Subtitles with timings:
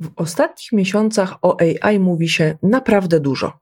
[0.00, 3.52] W ostatnich miesiącach o AI mówi się naprawdę dużo.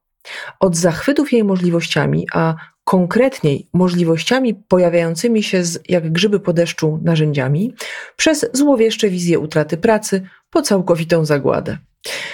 [0.60, 7.74] Od zachwytów jej możliwościami, a konkretniej możliwościami pojawiającymi się z, jak grzyby po deszczu narzędziami,
[8.16, 10.22] przez złowieszcze wizje utraty pracy
[10.54, 11.78] po całkowitą zagładę.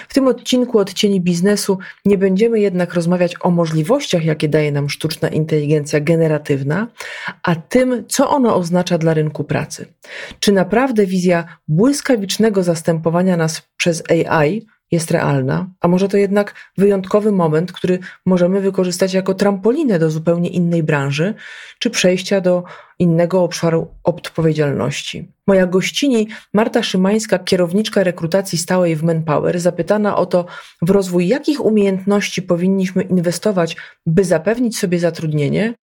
[0.08, 5.28] W tym odcinku Odcieni Biznesu nie będziemy jednak rozmawiać o możliwościach, jakie daje nam sztuczna
[5.28, 6.86] inteligencja generatywna,
[7.42, 9.86] a tym, co ono oznacza dla rynku pracy.
[10.40, 17.32] Czy naprawdę wizja błyskawicznego zastępowania nas przez AI jest realna, a może to jednak wyjątkowy
[17.32, 21.34] moment, który możemy wykorzystać jako trampolinę do zupełnie innej branży,
[21.78, 22.64] czy przejścia do
[22.98, 25.32] innego obszaru odpowiedzialności.
[25.46, 30.46] Moja gościni Marta Szymańska, kierowniczka rekrutacji stałej w Manpower, zapytana o to,
[30.82, 35.74] w rozwój jakich umiejętności powinniśmy inwestować, by zapewnić sobie zatrudnienie,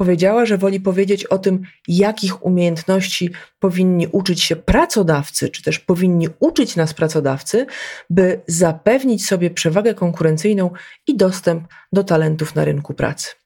[0.00, 6.28] powiedziała, że woli powiedzieć o tym, jakich umiejętności powinni uczyć się pracodawcy, czy też powinni
[6.38, 7.66] uczyć nas pracodawcy,
[8.10, 10.70] by zapewnić sobie przewagę konkurencyjną
[11.06, 13.39] i dostęp do talentów na rynku pracy.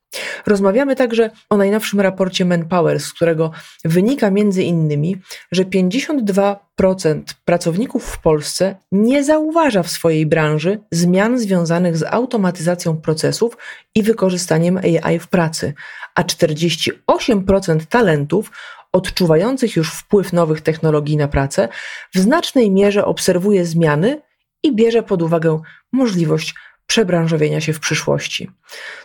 [0.47, 3.51] Rozmawiamy także o najnowszym raporcie Manpower, z którego
[3.85, 5.17] wynika między innymi,
[5.53, 13.57] że 52% pracowników w Polsce nie zauważa w swojej branży zmian związanych z automatyzacją procesów
[13.95, 15.75] i wykorzystaniem AI w pracy,
[16.15, 18.51] a 48% talentów
[18.93, 21.69] odczuwających już wpływ nowych technologii na pracę
[22.15, 24.23] w znacznej mierze obserwuje zmiany
[24.63, 25.61] i bierze pod uwagę
[25.93, 26.55] możliwość
[26.87, 28.51] przebranżowienia się w przyszłości.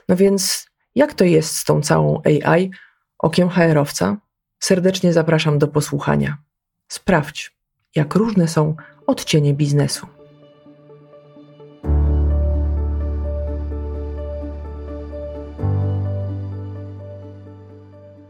[0.09, 2.71] No więc jak to jest z tą całą AI
[3.19, 4.17] okiem HR-owca?
[4.59, 6.37] Serdecznie zapraszam do posłuchania.
[6.87, 7.55] Sprawdź,
[7.95, 8.75] jak różne są
[9.07, 10.07] odcienie biznesu.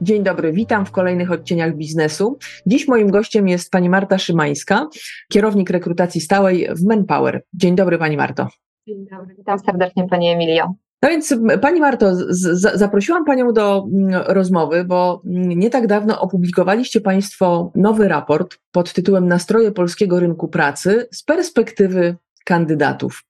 [0.02, 2.38] Dzień dobry, witam w kolejnych odcieniach biznesu.
[2.66, 4.88] Dziś moim gościem jest pani Marta Szymańska,
[5.30, 7.44] kierownik rekrutacji stałej w Manpower.
[7.54, 8.48] Dzień dobry, pani Marto.
[8.88, 10.74] Dzień dobry, witam serdecznie pani Emilio.
[11.02, 12.12] No więc Pani Marto,
[12.74, 13.86] zaprosiłam Panią do
[14.28, 21.08] rozmowy, bo nie tak dawno opublikowaliście Państwo nowy raport pod tytułem Nastroje polskiego rynku pracy
[21.12, 22.16] z perspektywy
[22.46, 23.24] kandydatów.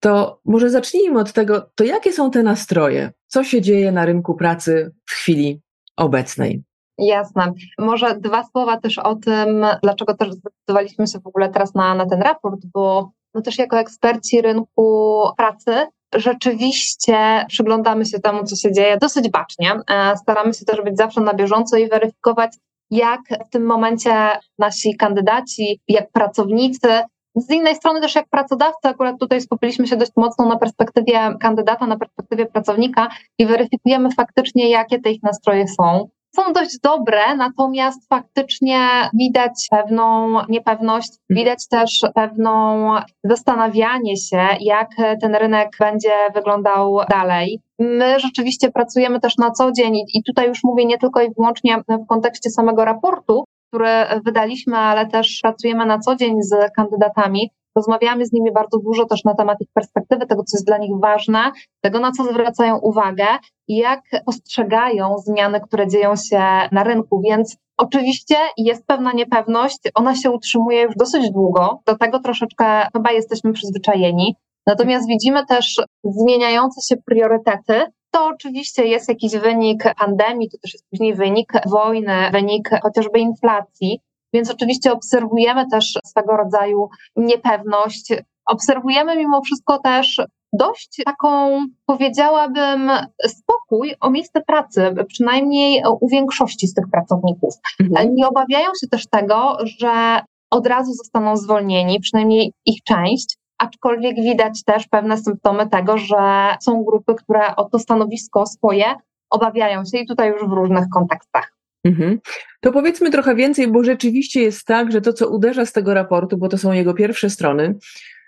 [0.00, 3.12] To może zacznijmy od tego, to jakie są te nastroje?
[3.26, 5.60] Co się dzieje na rynku pracy w chwili
[5.96, 6.62] obecnej?
[6.98, 7.52] Jasne.
[7.78, 12.06] Może dwa słowa też o tym, dlaczego też zdecydowaliśmy się w ogóle teraz na, na
[12.06, 18.72] ten raport, bo no też jako eksperci rynku pracy rzeczywiście przyglądamy się temu, co się
[18.72, 19.72] dzieje dosyć bacznie.
[19.90, 22.56] E, staramy się też być zawsze na bieżąco i weryfikować,
[22.90, 26.88] jak w tym momencie nasi kandydaci, jak pracownicy,
[27.36, 31.86] z innej strony też jak pracodawcy, akurat tutaj skupiliśmy się dość mocno na perspektywie kandydata,
[31.86, 33.08] na perspektywie pracownika
[33.38, 40.36] i weryfikujemy faktycznie, jakie te ich nastroje są są dość dobre, natomiast faktycznie widać pewną
[40.48, 42.86] niepewność, widać też pewną
[43.24, 44.88] zastanawianie się, jak
[45.20, 47.60] ten rynek będzie wyglądał dalej.
[47.78, 51.76] My rzeczywiście pracujemy też na co dzień i tutaj już mówię nie tylko i wyłącznie
[51.78, 53.88] w kontekście samego raportu, który
[54.24, 57.50] wydaliśmy, ale też pracujemy na co dzień z kandydatami.
[57.76, 60.90] Rozmawiamy z nimi bardzo dużo też na temat ich perspektywy, tego, co jest dla nich
[61.00, 63.26] ważne, tego, na co zwracają uwagę
[63.68, 67.20] i jak postrzegają zmiany, które dzieją się na rynku.
[67.24, 73.12] Więc oczywiście jest pewna niepewność, ona się utrzymuje już dosyć długo, do tego troszeczkę chyba
[73.12, 74.36] jesteśmy przyzwyczajeni.
[74.66, 77.92] Natomiast widzimy też zmieniające się priorytety.
[78.10, 84.00] To oczywiście jest jakiś wynik pandemii, to też jest później wynik wojny, wynik chociażby inflacji.
[84.32, 88.12] Więc oczywiście obserwujemy też swego rodzaju niepewność.
[88.46, 90.22] Obserwujemy mimo wszystko też
[90.52, 92.90] dość taką, powiedziałabym,
[93.26, 97.54] spokój o miejsce pracy, przynajmniej u większości z tych pracowników.
[97.80, 98.14] Mhm.
[98.14, 104.64] Nie obawiają się też tego, że od razu zostaną zwolnieni, przynajmniej ich część, aczkolwiek widać
[104.64, 108.84] też pewne symptomy tego, że są grupy, które o to stanowisko swoje
[109.30, 111.52] obawiają się i tutaj już w różnych kontekstach.
[111.84, 112.18] Mhm.
[112.60, 116.38] To powiedzmy trochę więcej, bo rzeczywiście jest tak, że to, co uderza z tego raportu,
[116.38, 117.74] bo to są jego pierwsze strony,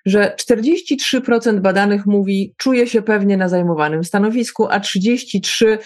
[0.07, 5.79] że 43% badanych mówi, czuje się pewnie na zajmowanym stanowisku, a 33%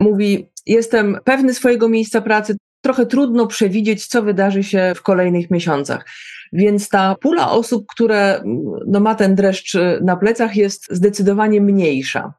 [0.00, 2.56] mówi, jestem pewny swojego miejsca pracy.
[2.80, 6.06] Trochę trudno przewidzieć, co wydarzy się w kolejnych miesiącach.
[6.52, 8.42] Więc ta pula osób, które
[8.86, 12.34] no, ma ten dreszcz na plecach, jest zdecydowanie mniejsza.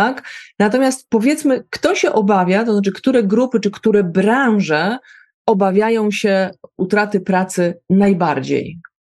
[0.00, 0.22] Tak?
[0.58, 4.98] Natomiast powiedzmy, kto się obawia, to znaczy, które grupy czy które branże
[5.46, 8.78] obawiają się utraty pracy najbardziej?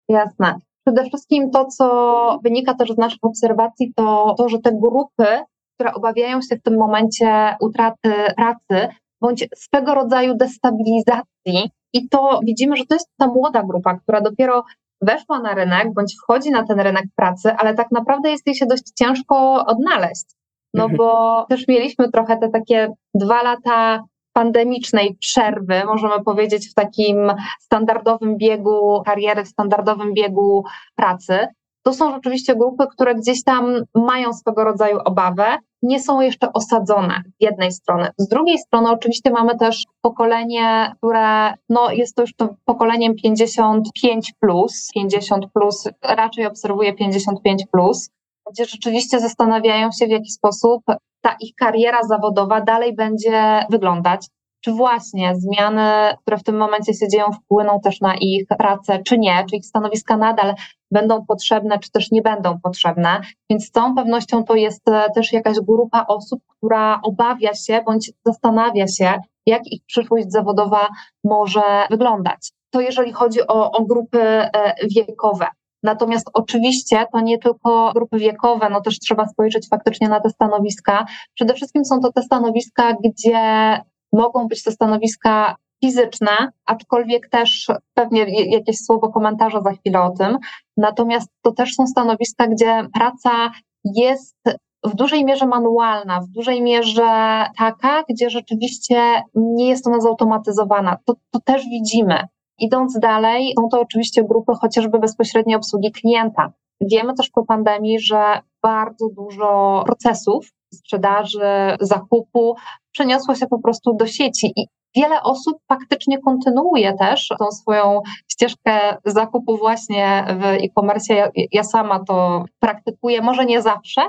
[0.09, 0.55] Jasne.
[0.87, 5.27] Przede wszystkim to, co wynika też z naszych obserwacji, to to, że te grupy,
[5.75, 12.77] które obawiają się w tym momencie utraty pracy, bądź swego rodzaju destabilizacji, i to widzimy,
[12.77, 14.65] że to jest ta młoda grupa, która dopiero
[15.01, 18.67] weszła na rynek bądź wchodzi na ten rynek pracy, ale tak naprawdę jest jej się
[18.67, 20.40] dość ciężko odnaleźć.
[20.75, 27.33] No bo też mieliśmy trochę te takie dwa lata pandemicznej przerwy, możemy powiedzieć, w takim
[27.61, 30.65] standardowym biegu kariery, w standardowym biegu
[30.97, 31.49] pracy.
[31.83, 37.23] To są rzeczywiście grupy, które gdzieś tam mają swego rodzaju obawę, nie są jeszcze osadzone
[37.27, 38.09] z jednej strony.
[38.19, 44.33] Z drugiej strony oczywiście mamy też pokolenie, które no, jest to już to pokoleniem 55
[44.41, 48.11] plus, 50 plus, raczej obserwuję 55 plus,
[48.53, 50.83] gdzie rzeczywiście zastanawiają się w jaki sposób
[51.21, 54.27] ta ich kariera zawodowa dalej będzie wyglądać
[54.61, 59.19] czy właśnie zmiany, które w tym momencie się dzieją, wpłyną też na ich pracę, czy
[59.19, 60.55] nie, czy ich stanowiska nadal
[60.91, 63.21] będą potrzebne, czy też nie będą potrzebne.
[63.51, 68.13] Więc z całą pewnością to jest e, też jakaś grupa osób, która obawia się bądź
[68.27, 70.89] zastanawia się, jak ich przyszłość zawodowa
[71.25, 72.53] może wyglądać.
[72.71, 75.47] To jeżeli chodzi o, o grupy e, wiekowe.
[75.83, 81.07] Natomiast oczywiście to nie tylko grupy wiekowe, no też trzeba spojrzeć faktycznie na te stanowiska.
[81.35, 83.79] Przede wszystkim są to te stanowiska, gdzie
[84.13, 86.31] mogą być to stanowiska fizyczne,
[86.67, 90.39] aczkolwiek też pewnie jakieś słowo komentarza za chwilę o tym.
[90.77, 93.51] Natomiast to też są stanowiska, gdzie praca
[93.85, 94.37] jest
[94.85, 100.97] w dużej mierze manualna, w dużej mierze taka, gdzie rzeczywiście nie jest ona zautomatyzowana.
[101.05, 102.25] To, to też widzimy.
[102.61, 106.53] Idąc dalej, są to oczywiście grupy chociażby bezpośredniej obsługi klienta.
[106.81, 112.55] Wiemy też po pandemii, że bardzo dużo procesów sprzedaży, zakupu
[112.93, 114.67] przeniosło się po prostu do sieci i
[114.97, 118.01] wiele osób faktycznie kontynuuje też tą swoją
[118.33, 121.15] ścieżkę zakupu właśnie w e-commerce.
[121.15, 124.01] Ja, ja sama to praktykuję, może nie zawsze,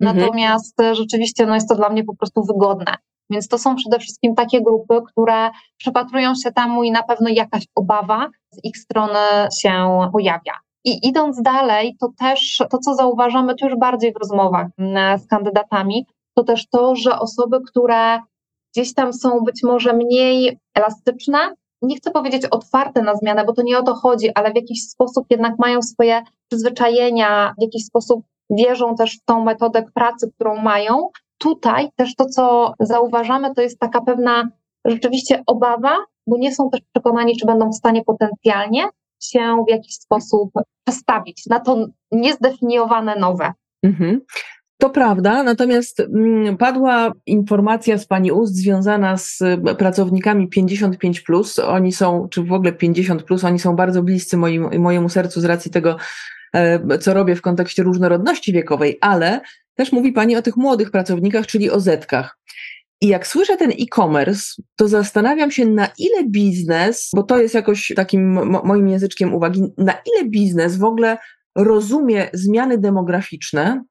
[0.00, 0.18] mhm.
[0.18, 2.94] natomiast rzeczywiście no jest to dla mnie po prostu wygodne.
[3.30, 7.64] Więc to są przede wszystkim takie grupy, które przypatrują się temu i na pewno jakaś
[7.74, 10.52] obawa z ich strony się pojawia.
[10.84, 15.26] I idąc dalej, to też to, co zauważamy tu już bardziej w rozmowach mm, z
[15.26, 18.18] kandydatami, to też to, że osoby, które
[18.74, 21.38] gdzieś tam są być może mniej elastyczne,
[21.82, 24.82] nie chcę powiedzieć otwarte na zmianę, bo to nie o to chodzi, ale w jakiś
[24.82, 30.56] sposób jednak mają swoje przyzwyczajenia, w jakiś sposób wierzą też w tą metodę pracy, którą
[30.56, 31.08] mają.
[31.38, 34.48] Tutaj też to, co zauważamy, to jest taka pewna
[34.84, 35.96] rzeczywiście obawa,
[36.26, 38.88] bo nie są też przekonani, czy będą w stanie potencjalnie
[39.22, 40.50] się w jakiś sposób
[40.84, 43.52] przestawić na to niezdefiniowane nowe.
[43.82, 44.20] Mhm.
[44.80, 51.58] To prawda, natomiast mm, padła informacja z Pani ust związana z e, pracownikami 55, plus.
[51.58, 55.44] oni są, czy w ogóle 50, plus, oni są bardzo bliscy moim, mojemu sercu z
[55.44, 55.96] racji tego,
[56.54, 59.40] e, co robię w kontekście różnorodności wiekowej, ale
[59.78, 62.38] też mówi Pani o tych młodych pracownikach, czyli o zetkach.
[63.00, 64.42] I jak słyszę ten e-commerce,
[64.76, 68.32] to zastanawiam się, na ile biznes, bo to jest jakoś takim
[68.64, 71.18] moim języczkiem uwagi, na ile biznes w ogóle
[71.56, 73.84] rozumie zmiany demograficzne,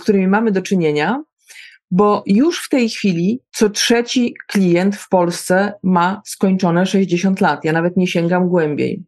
[0.00, 1.22] z którymi mamy do czynienia,
[1.90, 7.64] bo już w tej chwili co trzeci klient w Polsce ma skończone 60 lat.
[7.64, 9.04] Ja nawet nie sięgam głębiej.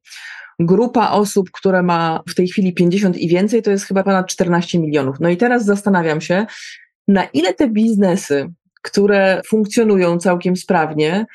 [0.59, 4.79] Grupa osób, które ma w tej chwili 50 i więcej, to jest chyba ponad 14
[4.79, 5.17] milionów.
[5.21, 6.47] No i teraz zastanawiam się,
[7.09, 11.27] na ile te biznesy, które funkcjonują całkiem sprawnie,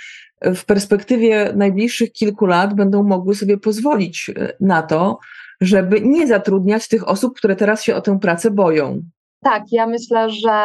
[0.42, 5.20] w perspektywie najbliższych kilku lat będą mogły sobie pozwolić e, na to,
[5.62, 9.02] żeby nie zatrudniać tych osób, które teraz się o tę pracę boją.
[9.44, 10.64] Tak, ja myślę, że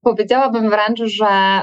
[0.00, 1.60] powiedziałabym wręcz, że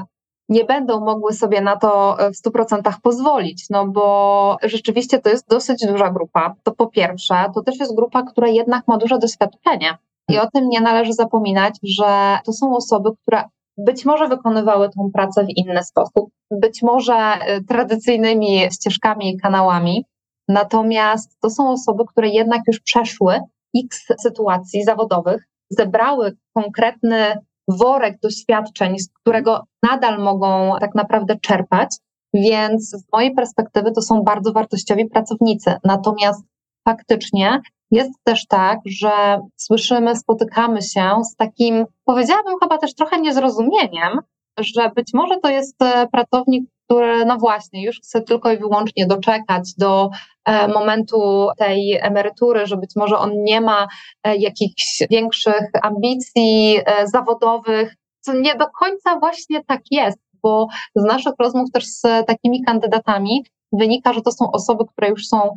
[0.51, 5.85] nie będą mogły sobie na to w 100% pozwolić, no bo rzeczywiście to jest dosyć
[5.87, 6.55] duża grupa.
[6.63, 9.97] To po pierwsze, to też jest grupa, która jednak ma duże doświadczenie.
[10.29, 13.43] I o tym nie należy zapominać, że to są osoby, które
[13.77, 20.05] być może wykonywały tą pracę w inny sposób, być może y, tradycyjnymi ścieżkami i kanałami,
[20.47, 23.39] natomiast to są osoby, które jednak już przeszły
[23.83, 27.35] x sytuacji zawodowych, zebrały konkretny
[27.67, 31.95] worek doświadczeń, z którego nadal mogą tak naprawdę czerpać.
[32.33, 35.73] Więc z mojej perspektywy to są bardzo wartościowi pracownicy.
[35.83, 36.43] Natomiast
[36.87, 44.19] faktycznie jest też tak, że słyszymy, spotykamy się z takim, powiedziałabym chyba też trochę niezrozumieniem,
[44.59, 49.07] że być może to jest e, pracownik, który, no właśnie, już chce tylko i wyłącznie
[49.07, 50.09] doczekać do
[50.45, 53.87] e, momentu tej emerytury, że być może on nie ma
[54.23, 61.33] e, jakichś większych ambicji zawodowych, co nie do końca właśnie tak jest, bo z naszych
[61.39, 65.55] rozmów też z takimi kandydatami wynika, że to są osoby, które już są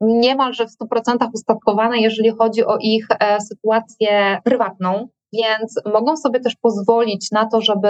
[0.00, 3.06] niemalże w 100% ustatkowane, jeżeli chodzi o ich
[3.48, 7.88] sytuację prywatną, więc mogą sobie też pozwolić na to, żeby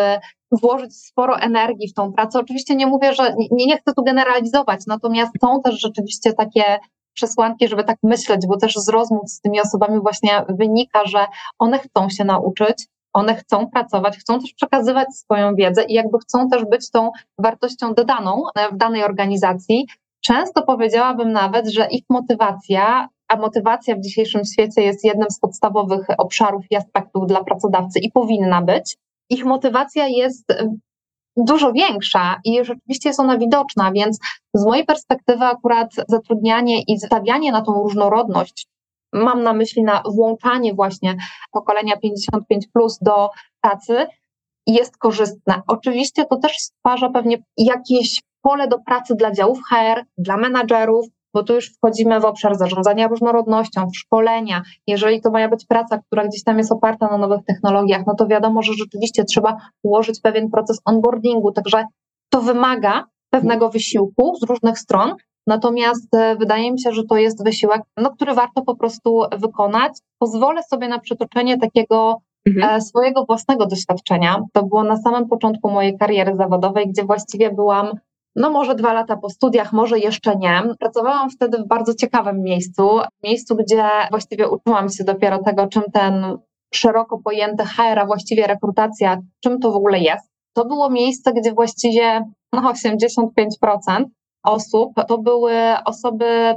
[0.52, 2.38] włożyć sporo energii w tą pracę.
[2.38, 6.78] Oczywiście nie mówię, że nie, nie chcę tu generalizować, natomiast są też rzeczywiście takie
[7.14, 11.26] przesłanki, żeby tak myśleć, bo też z rozmów z tymi osobami właśnie wynika, że
[11.58, 16.48] one chcą się nauczyć, one chcą pracować, chcą też przekazywać swoją wiedzę i jakby chcą
[16.48, 19.86] też być tą wartością dodaną w danej organizacji.
[20.20, 26.06] Często powiedziałabym nawet, że ich motywacja, a motywacja w dzisiejszym świecie jest jednym z podstawowych
[26.18, 28.96] obszarów i aspektów dla pracodawcy i powinna być.
[29.30, 30.44] Ich motywacja jest
[31.36, 34.18] dużo większa i rzeczywiście jest ona widoczna, więc
[34.54, 38.66] z mojej perspektywy akurat zatrudnianie i stawianie na tą różnorodność,
[39.12, 41.16] mam na myśli na włączanie właśnie
[41.52, 43.30] pokolenia 55 plus do
[43.60, 44.06] pracy,
[44.66, 45.62] jest korzystne.
[45.66, 51.06] Oczywiście to też stwarza pewnie jakieś pole do pracy dla działów HR, dla menadżerów,
[51.36, 54.62] bo tu już wchodzimy w obszar zarządzania różnorodnością, szkolenia.
[54.86, 58.26] Jeżeli to ma być praca, która gdzieś tam jest oparta na nowych technologiach, no to
[58.26, 61.84] wiadomo, że rzeczywiście trzeba ułożyć pewien proces onboardingu, także
[62.30, 65.14] to wymaga pewnego wysiłku z różnych stron,
[65.48, 69.92] Natomiast e, wydaje mi się, że to jest wysiłek, no, który warto po prostu wykonać.
[70.18, 72.76] Pozwolę sobie na przytoczenie takiego mhm.
[72.76, 74.42] E, swojego własnego doświadczenia.
[74.52, 77.90] To było na samym początku mojej kariery zawodowej, gdzie właściwie byłam
[78.36, 80.62] no może dwa lata po studiach, może jeszcze nie.
[80.78, 86.38] Pracowałam wtedy w bardzo ciekawym miejscu, miejscu, gdzie właściwie uczyłam się dopiero tego, czym ten
[86.74, 90.30] szeroko pojęty HR, a właściwie rekrutacja, czym to w ogóle jest.
[90.52, 94.04] To było miejsce, gdzie właściwie no, 85%
[94.44, 95.52] osób to były
[95.84, 96.54] osoby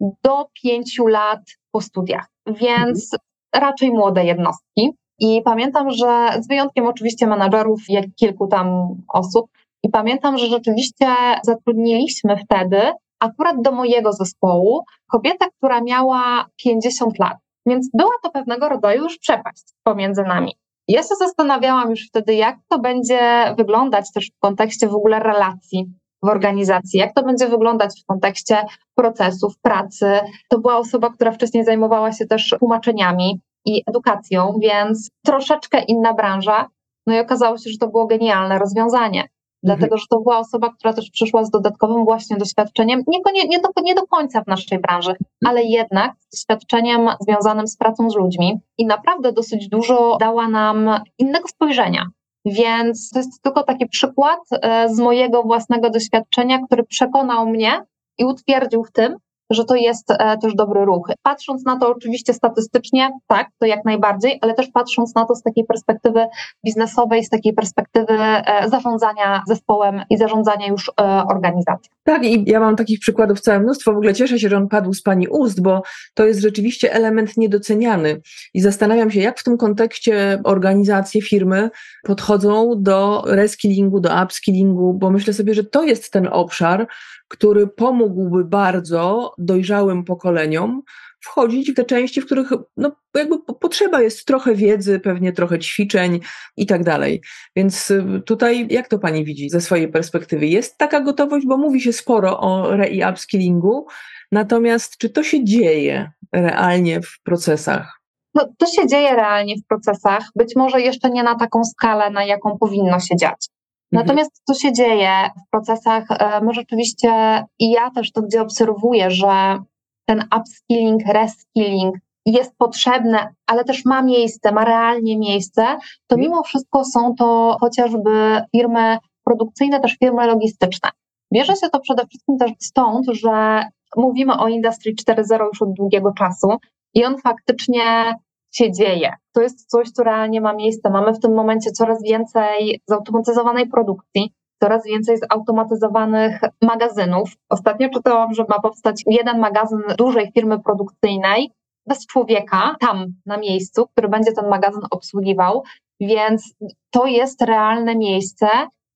[0.00, 1.40] do pięciu lat
[1.72, 3.16] po studiach, więc
[3.54, 4.90] raczej młode jednostki.
[5.20, 9.50] I pamiętam, że z wyjątkiem oczywiście menadżerów, jak kilku tam osób,
[9.82, 11.06] i pamiętam, że rzeczywiście
[11.42, 12.80] zatrudniliśmy wtedy
[13.20, 17.38] akurat do mojego zespołu kobietę, która miała 50 lat.
[17.66, 20.56] Więc była to pewnego rodzaju już przepaść pomiędzy nami.
[20.88, 25.92] Ja się zastanawiałam już wtedy, jak to będzie wyglądać też w kontekście w ogóle relacji
[26.22, 30.20] w organizacji, jak to będzie wyglądać w kontekście procesów, pracy.
[30.48, 36.68] To była osoba, która wcześniej zajmowała się też tłumaczeniami i edukacją, więc troszeczkę inna branża.
[37.06, 39.28] No i okazało się, że to było genialne rozwiązanie
[39.62, 43.82] dlatego że to była osoba, która też przyszła z dodatkowym właśnie doświadczeniem, nie, nie, do,
[43.82, 45.14] nie do końca w naszej branży,
[45.46, 50.90] ale jednak z doświadczeniem związanym z pracą z ludźmi i naprawdę dosyć dużo dała nam
[51.18, 52.06] innego spojrzenia.
[52.44, 57.82] Więc to jest tylko taki przykład e, z mojego własnego doświadczenia, który przekonał mnie
[58.18, 59.16] i utwierdził w tym,
[59.50, 61.10] że to jest e, też dobry ruch.
[61.22, 65.42] Patrząc na to oczywiście statystycznie, tak, to jak najbardziej, ale też patrząc na to z
[65.42, 66.26] takiej perspektywy
[66.66, 71.94] biznesowej, z takiej perspektywy e, zarządzania zespołem i zarządzania już e, organizacją.
[72.04, 73.92] Tak, i ja mam takich przykładów całe mnóstwo.
[73.92, 75.82] W ogóle cieszę się, że on padł z Pani ust, bo
[76.14, 78.20] to jest rzeczywiście element niedoceniany.
[78.54, 81.70] I zastanawiam się, jak w tym kontekście organizacje, firmy
[82.02, 86.86] podchodzą do reskillingu, do upskillingu, bo myślę sobie, że to jest ten obszar,
[87.28, 90.82] który pomógłby bardzo dojrzałym pokoleniom
[91.20, 96.20] wchodzić w te części, w których no, jakby potrzeba jest trochę wiedzy, pewnie trochę ćwiczeń
[96.56, 97.22] i tak dalej.
[97.56, 100.46] Więc y, tutaj jak to pani widzi ze swojej perspektywy?
[100.46, 103.86] Jest taka gotowość, bo mówi się sporo o re i upskillingu,
[104.32, 108.00] natomiast czy to się dzieje realnie w procesach?
[108.34, 112.24] No, to się dzieje realnie w procesach, być może jeszcze nie na taką skalę, na
[112.24, 113.48] jaką powinno się dziać.
[113.92, 114.06] Mhm.
[114.06, 115.10] Natomiast co się dzieje
[115.46, 117.10] w procesach, e, my rzeczywiście
[117.58, 119.58] i ja też to gdzie obserwuję, że
[120.06, 125.62] ten upskilling, reskilling jest potrzebne, ale też ma miejsce, ma realnie miejsce,
[126.06, 126.20] to mhm.
[126.20, 130.90] mimo wszystko są to chociażby firmy produkcyjne, też firmy logistyczne.
[131.34, 133.64] Bierze się to przede wszystkim też stąd, że
[133.96, 136.48] mówimy o Industry 4.0 już od długiego czasu
[136.94, 138.14] i on faktycznie
[138.50, 139.12] się dzieje.
[139.34, 140.90] To jest coś, co realnie ma miejsce.
[140.90, 147.30] Mamy w tym momencie coraz więcej zautomatyzowanej produkcji, coraz więcej zautomatyzowanych magazynów.
[147.50, 151.50] Ostatnio czytałam, że ma powstać jeden magazyn dużej firmy produkcyjnej
[151.88, 155.62] bez człowieka tam na miejscu, który będzie ten magazyn obsługiwał,
[156.00, 156.54] więc
[156.90, 158.48] to jest realne miejsce,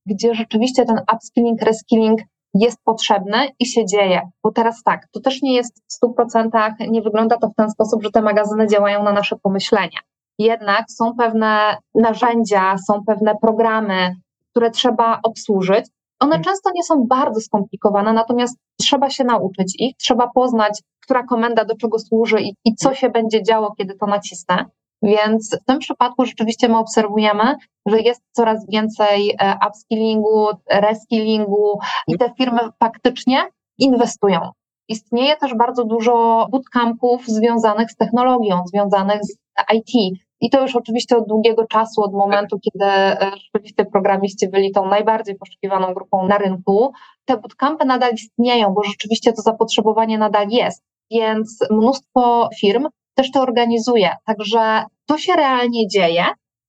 [0.06, 2.20] gdzie rzeczywiście ten upskilling, reskilling
[2.54, 4.20] jest potrzebny i się dzieje.
[4.42, 8.02] Bo teraz tak, to też nie jest w 100%, nie wygląda to w ten sposób,
[8.02, 9.98] że te magazyny działają na nasze pomyślenia.
[10.38, 14.16] Jednak są pewne narzędzia, są pewne programy,
[14.50, 15.86] które trzeba obsłużyć.
[16.20, 16.44] One mm.
[16.44, 21.76] często nie są bardzo skomplikowane, natomiast trzeba się nauczyć ich, trzeba poznać, która komenda do
[21.76, 24.64] czego służy i, i co się będzie działo, kiedy to nacisnę.
[25.02, 27.54] Więc w tym przypadku rzeczywiście my obserwujemy,
[27.86, 31.78] że jest coraz więcej e, upskillingu, reskillingu
[32.08, 34.40] i te firmy faktycznie inwestują.
[34.88, 39.36] Istnieje też bardzo dużo bootcampów związanych z technologią, związanych z
[39.74, 40.18] IT.
[40.40, 42.90] i to już oczywiście od długiego czasu, od momentu, kiedy
[43.36, 46.92] rzeczywiście programiści byli tą najbardziej poszukiwaną grupą na rynku.
[47.24, 53.40] Te bootcampy nadal istnieją, bo rzeczywiście to zapotrzebowanie nadal jest, więc mnóstwo firm też to
[53.40, 54.10] organizuje.
[54.26, 56.24] Także to się realnie dzieje.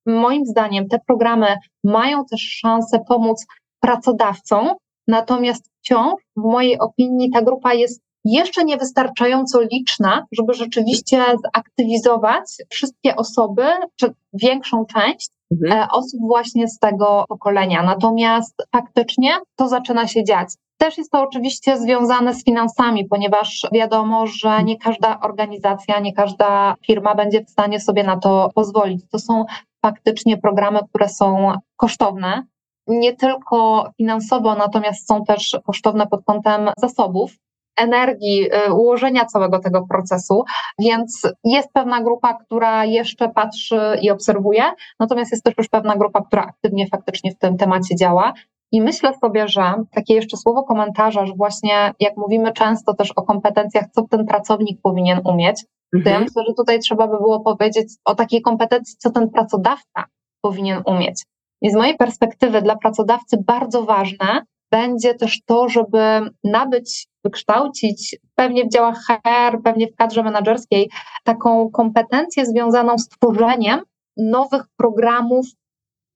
[0.06, 1.48] Moim zdaniem te programy
[1.84, 3.46] mają też szansę pomóc
[3.80, 4.70] pracodawcom,
[5.08, 13.16] natomiast wciąż, w mojej opinii, ta grupa jest jeszcze niewystarczająco liczna, żeby rzeczywiście zaktywizować wszystkie
[13.16, 15.82] osoby, czy większą część mhm.
[15.82, 17.84] E, osób właśnie z tego pokolenia.
[17.84, 20.50] Natomiast faktycznie to zaczyna się dziać.
[20.84, 26.76] Też jest to oczywiście związane z finansami, ponieważ wiadomo, że nie każda organizacja, nie każda
[26.86, 29.02] firma będzie w stanie sobie na to pozwolić.
[29.12, 29.46] To są
[29.86, 32.44] faktycznie programy, które są kosztowne,
[32.88, 37.32] nie tylko finansowo, natomiast są też kosztowne pod kątem zasobów
[37.78, 40.44] energii, y, ułożenia całego tego procesu,
[40.80, 44.64] więc jest pewna grupa, która jeszcze patrzy i obserwuje,
[45.00, 48.34] natomiast jest też już pewna grupa, która aktywnie faktycznie w tym temacie działa.
[48.74, 53.22] I myślę sobie, że takie jeszcze słowo komentarza, że właśnie jak mówimy często też o
[53.22, 56.24] kompetencjach, co ten pracownik powinien umieć, to ja mhm.
[56.24, 60.04] myślę, że tutaj trzeba by było powiedzieć o takiej kompetencji, co ten pracodawca
[60.42, 61.24] powinien umieć.
[61.62, 68.66] I z mojej perspektywy dla pracodawcy bardzo ważne będzie też to, żeby nabyć, wykształcić pewnie
[68.66, 70.90] w działach HR, pewnie w kadrze menedżerskiej
[71.24, 73.80] taką kompetencję związaną z tworzeniem
[74.18, 75.46] nowych programów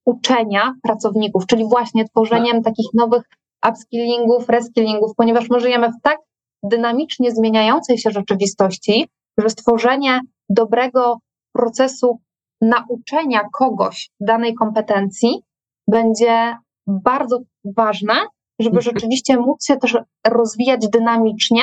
[0.08, 2.64] uczenia pracowników, czyli właśnie tworzeniem tak.
[2.64, 3.22] takich nowych
[3.68, 6.18] upskillingów, reskillingów, ponieważ my żyjemy w tak
[6.62, 11.18] dynamicznie zmieniającej się rzeczywistości, że stworzenie dobrego
[11.52, 12.18] procesu
[12.60, 15.42] nauczenia kogoś danej kompetencji
[15.88, 18.14] będzie bardzo ważne,
[18.58, 18.82] żeby mhm.
[18.82, 19.96] rzeczywiście móc się też
[20.26, 21.62] rozwijać dynamicznie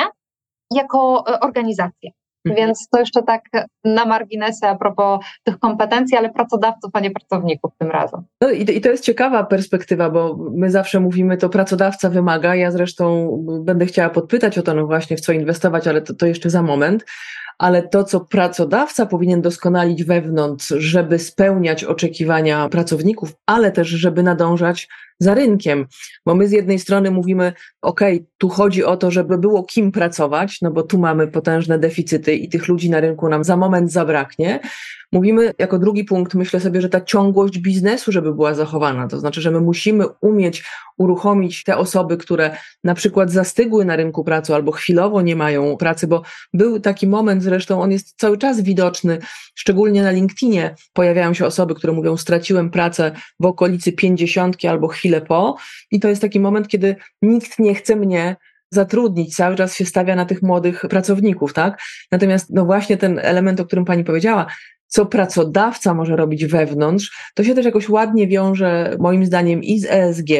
[0.74, 2.10] jako e, organizacja.
[2.46, 2.56] Mhm.
[2.56, 3.42] Więc to jeszcze tak
[3.84, 8.22] na marginesie a propos tych kompetencji, ale pracodawców, a nie pracowników tym razem.
[8.40, 12.54] No i, i to jest ciekawa perspektywa, bo my zawsze mówimy, to pracodawca wymaga.
[12.54, 13.30] Ja zresztą
[13.64, 16.62] będę chciała podpytać o to, no właśnie, w co inwestować, ale to, to jeszcze za
[16.62, 17.04] moment
[17.58, 24.88] ale to, co pracodawca powinien doskonalić wewnątrz, żeby spełniać oczekiwania pracowników, ale też, żeby nadążać
[25.18, 25.86] za rynkiem.
[26.26, 27.52] Bo my z jednej strony mówimy,
[27.82, 28.00] OK,
[28.38, 32.48] tu chodzi o to, żeby było kim pracować, no bo tu mamy potężne deficyty i
[32.48, 34.60] tych ludzi na rynku nam za moment zabraknie.
[35.12, 39.08] Mówimy jako drugi punkt, myślę sobie, że ta ciągłość biznesu, żeby była zachowana.
[39.08, 40.64] To znaczy, że my musimy umieć
[40.98, 46.06] uruchomić te osoby, które na przykład zastygły na rynku pracy albo chwilowo nie mają pracy,
[46.06, 46.22] bo
[46.54, 49.18] był taki moment, zresztą on jest cały czas widoczny,
[49.54, 55.20] szczególnie na LinkedInie pojawiają się osoby, które mówią, straciłem pracę w okolicy pięćdziesiątki albo chwilę
[55.20, 55.56] po
[55.90, 58.36] i to jest taki moment, kiedy nikt nie chce mnie
[58.70, 61.80] zatrudnić, cały czas się stawia na tych młodych pracowników, tak?
[62.12, 64.46] Natomiast no właśnie ten element, o którym pani powiedziała,
[64.86, 69.86] co pracodawca może robić wewnątrz, to się też jakoś ładnie wiąże, moim zdaniem, i z
[69.90, 70.30] ESG,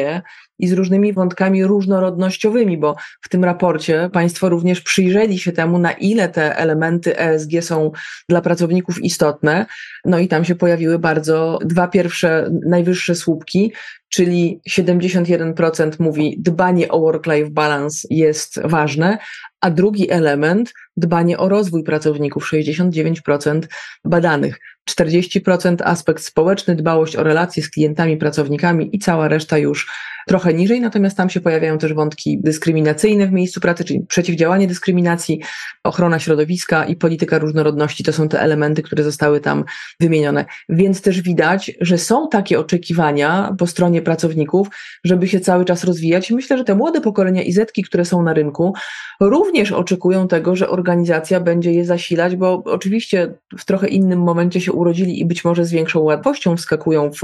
[0.59, 5.91] i z różnymi wątkami różnorodnościowymi, bo w tym raporcie Państwo również przyjrzeli się temu, na
[5.91, 7.91] ile te elementy ESG są
[8.29, 9.65] dla pracowników istotne.
[10.05, 13.73] No i tam się pojawiły bardzo dwa pierwsze, najwyższe słupki,
[14.09, 19.17] czyli 71% mówi, dbanie o work-life balance jest ważne,
[19.61, 23.61] a drugi element, dbanie o rozwój pracowników, 69%
[24.05, 29.87] badanych, 40% aspekt społeczny, dbałość o relacje z klientami, pracownikami i cała reszta już
[30.27, 35.41] trochę niżej, natomiast tam się pojawiają też wątki dyskryminacyjne w miejscu pracy, czyli przeciwdziałanie dyskryminacji,
[35.83, 38.03] ochrona środowiska i polityka różnorodności.
[38.03, 39.63] To są te elementy, które zostały tam
[39.99, 40.45] wymienione.
[40.69, 44.67] Więc też widać, że są takie oczekiwania po stronie pracowników,
[45.03, 46.31] żeby się cały czas rozwijać.
[46.31, 48.73] Myślę, że te młode pokolenia i zetki, które są na rynku,
[49.19, 54.71] również oczekują tego, że organizacja będzie je zasilać, bo oczywiście w trochę innym momencie się
[54.71, 57.21] urodzili i być może z większą łatwością wskakują w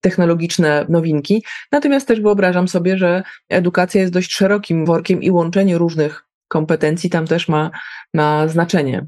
[0.00, 1.44] technologiczne nowinki.
[1.72, 7.26] Natomiast też wyobrażam sobie, że edukacja jest dość szerokim workiem i łączenie różnych kompetencji tam
[7.26, 7.70] też ma,
[8.14, 9.06] ma znaczenie.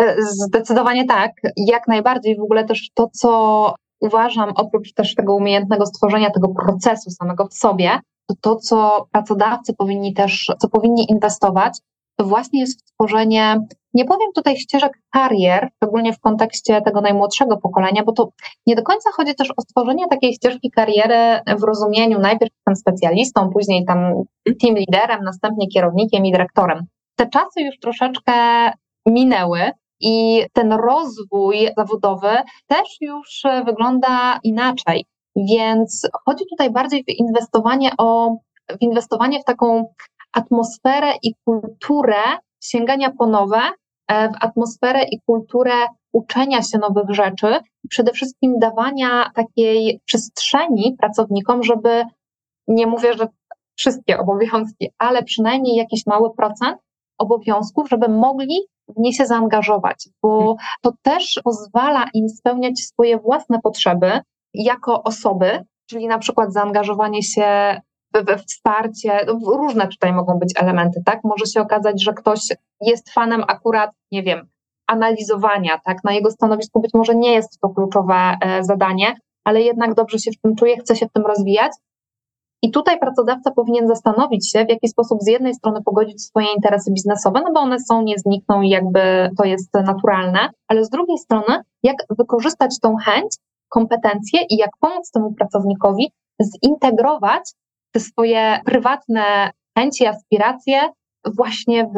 [0.00, 2.36] E, zdecydowanie tak, jak najbardziej.
[2.36, 7.54] W ogóle też to, co uważam, oprócz też tego umiejętnego stworzenia tego procesu samego w
[7.54, 11.78] sobie, to to, co pracodawcy powinni też, co powinni inwestować,
[12.18, 13.60] to właśnie jest tworzenie,
[13.94, 18.28] nie powiem tutaj ścieżek karier, szczególnie w kontekście tego najmłodszego pokolenia, bo to
[18.66, 23.50] nie do końca chodzi też o stworzenie takiej ścieżki kariery w rozumieniu najpierw jestem specjalistą,
[23.50, 23.98] później tam
[24.62, 26.86] team liderem, następnie kierownikiem i dyrektorem.
[27.16, 28.32] Te czasy już troszeczkę
[29.06, 29.60] minęły
[30.00, 32.30] i ten rozwój zawodowy
[32.66, 35.04] też już wygląda inaczej.
[35.36, 38.36] Więc chodzi tutaj bardziej w inwestowanie, o,
[38.70, 39.84] w inwestowanie w taką
[40.32, 42.22] atmosferę i kulturę
[42.62, 43.60] sięgania po nowe,
[44.08, 45.72] e, w atmosferę i kulturę
[46.12, 52.04] uczenia się nowych rzeczy, przede wszystkim dawania takiej przestrzeni pracownikom, żeby
[52.68, 53.28] nie mówię, że
[53.76, 56.78] wszystkie obowiązki, ale przynajmniej jakiś mały procent
[57.18, 63.58] obowiązków, żeby mogli w nie się zaangażować, bo to też pozwala im spełniać swoje własne
[63.62, 64.20] potrzeby
[64.54, 67.80] jako osoby, czyli na przykład zaangażowanie się
[68.12, 71.20] we wsparcie, no, różne tutaj mogą być elementy, tak?
[71.24, 72.40] Może się okazać, że ktoś
[72.80, 74.48] jest fanem akurat, nie wiem,
[74.86, 76.04] analizowania, tak?
[76.04, 80.30] Na jego stanowisku być może nie jest to kluczowe e, zadanie, ale jednak dobrze się
[80.30, 81.72] w tym czuje, chce się w tym rozwijać.
[82.62, 86.92] I tutaj pracodawca powinien zastanowić się, w jaki sposób z jednej strony pogodzić swoje interesy
[86.92, 91.18] biznesowe, no bo one są, nie znikną i jakby to jest naturalne, ale z drugiej
[91.18, 93.36] strony, jak wykorzystać tą chęć,
[93.68, 96.12] kompetencje i jak pomóc temu pracownikowi
[96.64, 97.52] zintegrować
[97.92, 100.80] te swoje prywatne chęci, aspiracje
[101.36, 101.96] właśnie w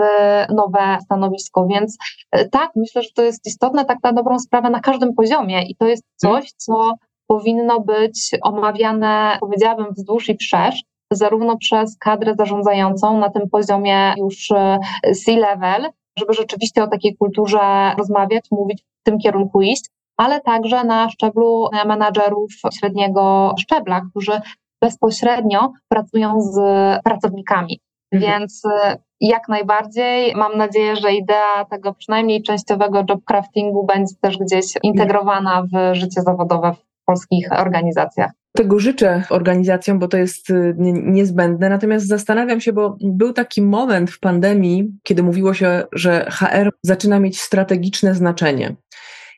[0.54, 1.66] nowe stanowisko.
[1.66, 1.98] Więc
[2.32, 5.76] e, tak, myślę, że to jest istotne tak na dobrą sprawę na każdym poziomie i
[5.76, 6.42] to jest mhm.
[6.42, 6.94] coś, co
[7.26, 14.50] powinno być omawiane, powiedziałabym, wzdłuż i wszerz, zarówno przez kadrę zarządzającą na tym poziomie już
[14.50, 14.78] e,
[15.24, 19.84] C-level, żeby rzeczywiście o takiej kulturze rozmawiać, mówić w tym kierunku iść,
[20.16, 24.40] ale także na szczeblu menadżerów średniego szczebla, którzy
[24.80, 26.56] bezpośrednio pracują z
[27.04, 27.80] pracownikami.
[28.12, 28.32] Mhm.
[28.32, 34.38] Więc e, jak najbardziej mam nadzieję, że idea tego przynajmniej częściowego job craftingu będzie też
[34.38, 38.30] gdzieś integrowana w życie zawodowe w polskich organizacjach.
[38.56, 41.68] Tego życzę organizacjom, bo to jest e, niezbędne.
[41.68, 47.20] Natomiast zastanawiam się, bo był taki moment w pandemii, kiedy mówiło się, że HR zaczyna
[47.20, 48.76] mieć strategiczne znaczenie.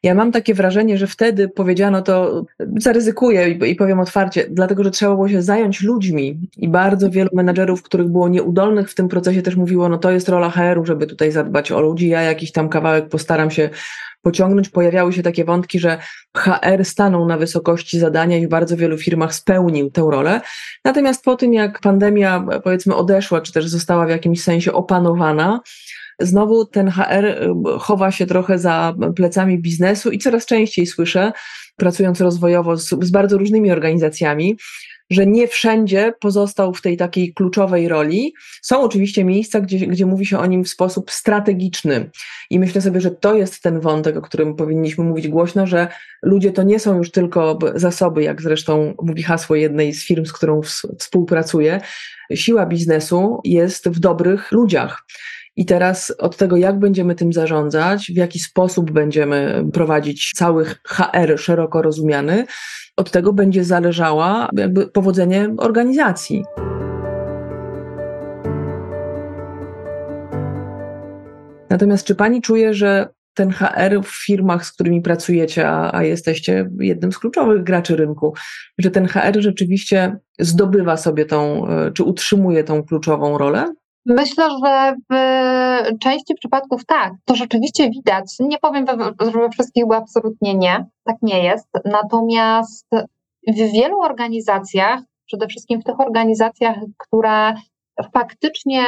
[0.03, 2.45] Ja mam takie wrażenie, że wtedy powiedziano to,
[2.77, 7.31] zaryzykuję i, i powiem otwarcie, dlatego że trzeba było się zająć ludźmi i bardzo wielu
[7.33, 11.07] menadżerów, których było nieudolnych w tym procesie też mówiło, no to jest rola HR-u, żeby
[11.07, 13.71] tutaj zadbać o ludzi, ja jakiś tam kawałek postaram się
[14.23, 14.69] pociągnąć.
[14.69, 15.99] Pojawiały się takie wątki, że
[16.37, 20.41] HR stanął na wysokości zadania i w bardzo wielu firmach spełnił tę rolę.
[20.85, 25.61] Natomiast po tym, jak pandemia powiedzmy odeszła, czy też została w jakimś sensie opanowana,
[26.21, 27.49] znowu ten HR y,
[27.79, 31.33] chowa się trochę za plecami biznesu i coraz częściej słyszę,
[31.77, 34.57] pracując rozwojowo z, z bardzo różnymi organizacjami,
[35.13, 38.35] że nie wszędzie pozostał w tej takiej kluczowej roli.
[38.63, 42.11] Są oczywiście miejsca, gdzie, gdzie mówi się o nim w sposób strategiczny.
[42.51, 45.89] I myślę sobie, że to jest ten wątek, o którym powinniśmy mówić głośno, że
[46.23, 50.33] ludzie to nie są już tylko zasoby, jak zresztą mówi hasło jednej z firm, z
[50.33, 50.61] którą
[50.99, 51.81] współpracuję.
[52.35, 55.03] Siła biznesu jest w dobrych ludziach.
[55.57, 61.39] I teraz od tego, jak będziemy tym zarządzać, w jaki sposób będziemy prowadzić cały HR
[61.39, 62.47] szeroko rozumiany,
[62.97, 66.45] od tego będzie zależała jakby powodzenie organizacji.
[71.71, 76.71] Natomiast czy pani czuje, że ten HR w firmach, z którymi pracujecie, a, a, jesteście
[76.81, 78.35] jednym z kluczowych graczy rynku,
[78.79, 83.75] że ten HR rzeczywiście zdobywa sobie tą, e, czy utrzymuje tą kluczową rolę?
[84.07, 88.25] Myślę, że w części przypadków tak, to rzeczywiście widać.
[88.41, 88.87] Nie powiem,
[89.21, 91.69] że we wszystkich, bo absolutnie nie, tak nie jest.
[91.85, 92.87] Natomiast
[93.49, 97.55] w wielu organizacjach, przede wszystkim w tych organizacjach, które
[98.15, 98.85] faktycznie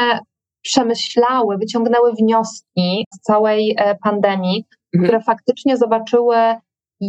[0.62, 5.04] przemyślały, wyciągnęły wnioski z całej e, pandemii, mhm.
[5.04, 6.36] które faktycznie zobaczyły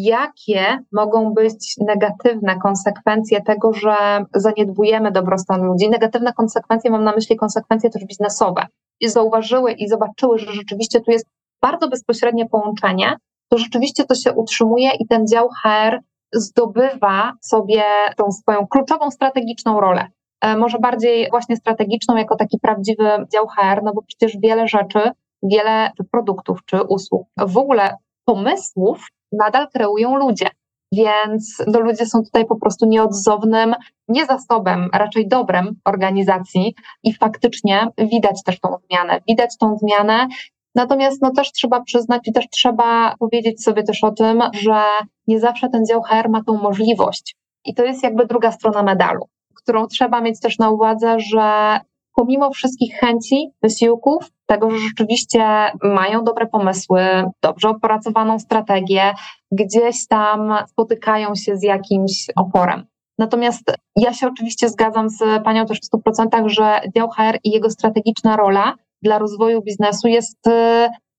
[0.03, 5.89] jakie mogą być negatywne konsekwencje tego, że zaniedbujemy dobrostan ludzi.
[5.89, 8.67] Negatywne konsekwencje, mam na myśli konsekwencje też biznesowe.
[8.99, 11.25] I zauważyły i zobaczyły, że rzeczywiście tu jest
[11.62, 13.17] bardzo bezpośrednie połączenie,
[13.49, 15.99] to rzeczywiście to się utrzymuje i ten dział HR
[16.34, 17.84] zdobywa sobie
[18.17, 20.08] tą swoją kluczową strategiczną rolę.
[20.41, 23.03] E, może bardziej właśnie strategiczną, jako taki prawdziwy
[23.34, 24.99] dział HR, no bo przecież wiele rzeczy,
[25.43, 29.08] wiele produktów czy usług, w ogóle pomysłów
[29.39, 30.50] nadal kreują ludzie.
[30.91, 33.76] Więc no, ludzie są tutaj po prostu nieodzownym,
[34.08, 39.21] nie zasobem, raczej dobrem organizacji i faktycznie widać też tą zmianę.
[39.28, 40.28] Widać tą zmianę,
[40.76, 44.84] natomiast no, też trzeba przyznać i też trzeba powiedzieć sobie też o tym, że
[45.28, 47.36] nie zawsze ten dział HR ma tą możliwość.
[47.65, 51.80] I to jest jakby druga strona medalu, którą trzeba mieć też na uwadze, że
[52.15, 57.01] pomimo wszystkich chęci, wysiłków, tego, że rzeczywiście mają dobre pomysły,
[57.41, 59.13] dobrze opracowaną strategię,
[59.51, 62.86] gdzieś tam spotykają się z jakimś oporem.
[63.19, 67.69] Natomiast ja się oczywiście zgadzam z Panią też w 100%, że dział HR i jego
[67.69, 70.39] strategiczna rola dla rozwoju biznesu jest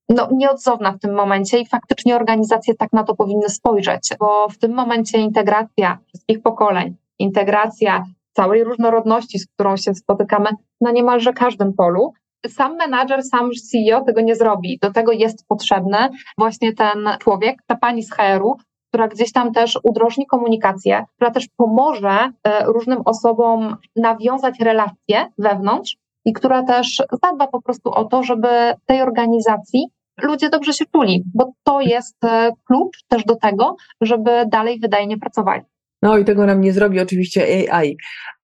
[0.09, 4.59] no, nieodzowna w tym momencie i faktycznie organizacje tak na to powinny spojrzeć, bo w
[4.59, 8.05] tym momencie integracja wszystkich pokoleń, integracja
[8.37, 12.13] całej różnorodności, z którą się spotykamy na niemalże każdym polu,
[12.49, 14.79] sam menadżer, sam CEO tego nie zrobi.
[14.83, 15.99] Do tego jest potrzebny
[16.39, 18.57] właśnie ten człowiek, ta pani z HR-u,
[18.89, 25.97] która gdzieś tam też udrożni komunikację, która też pomoże e, różnym osobom nawiązać relacje wewnątrz
[26.25, 28.49] i która też zadba po prostu o to, żeby
[28.87, 29.87] tej organizacji
[30.23, 35.19] ludzie dobrze się czuli, bo to jest e, klucz też do tego, żeby dalej wydajnie
[35.19, 35.63] pracowali.
[36.07, 37.97] No i tego nam nie zrobi oczywiście AI.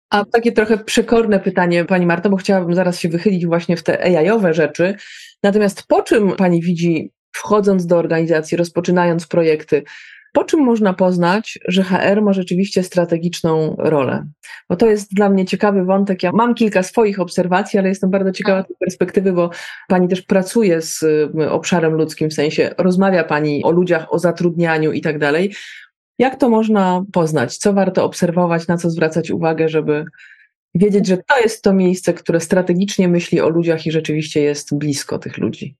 [0.09, 4.03] A takie trochę przekorne pytanie, Pani Marta, bo chciałabym zaraz się wychylić właśnie w te
[4.03, 4.95] AI-owe rzeczy.
[5.43, 9.83] Natomiast po czym Pani widzi, wchodząc do organizacji, rozpoczynając projekty,
[10.33, 14.27] po czym można poznać, że HR ma rzeczywiście strategiczną rolę?
[14.69, 16.23] Bo to jest dla mnie ciekawy wątek.
[16.23, 19.49] Ja mam kilka swoich obserwacji, ale jestem bardzo ciekawa tej perspektywy, bo
[19.87, 24.91] Pani też pracuje z y, obszarem ludzkim, w sensie rozmawia Pani o ludziach, o zatrudnianiu
[24.91, 25.51] i tak dalej.
[26.21, 27.57] Jak to można poznać?
[27.57, 30.05] Co warto obserwować, na co zwracać uwagę, żeby
[30.75, 35.19] wiedzieć, że to jest to miejsce, które strategicznie myśli o ludziach i rzeczywiście jest blisko
[35.19, 35.75] tych ludzi?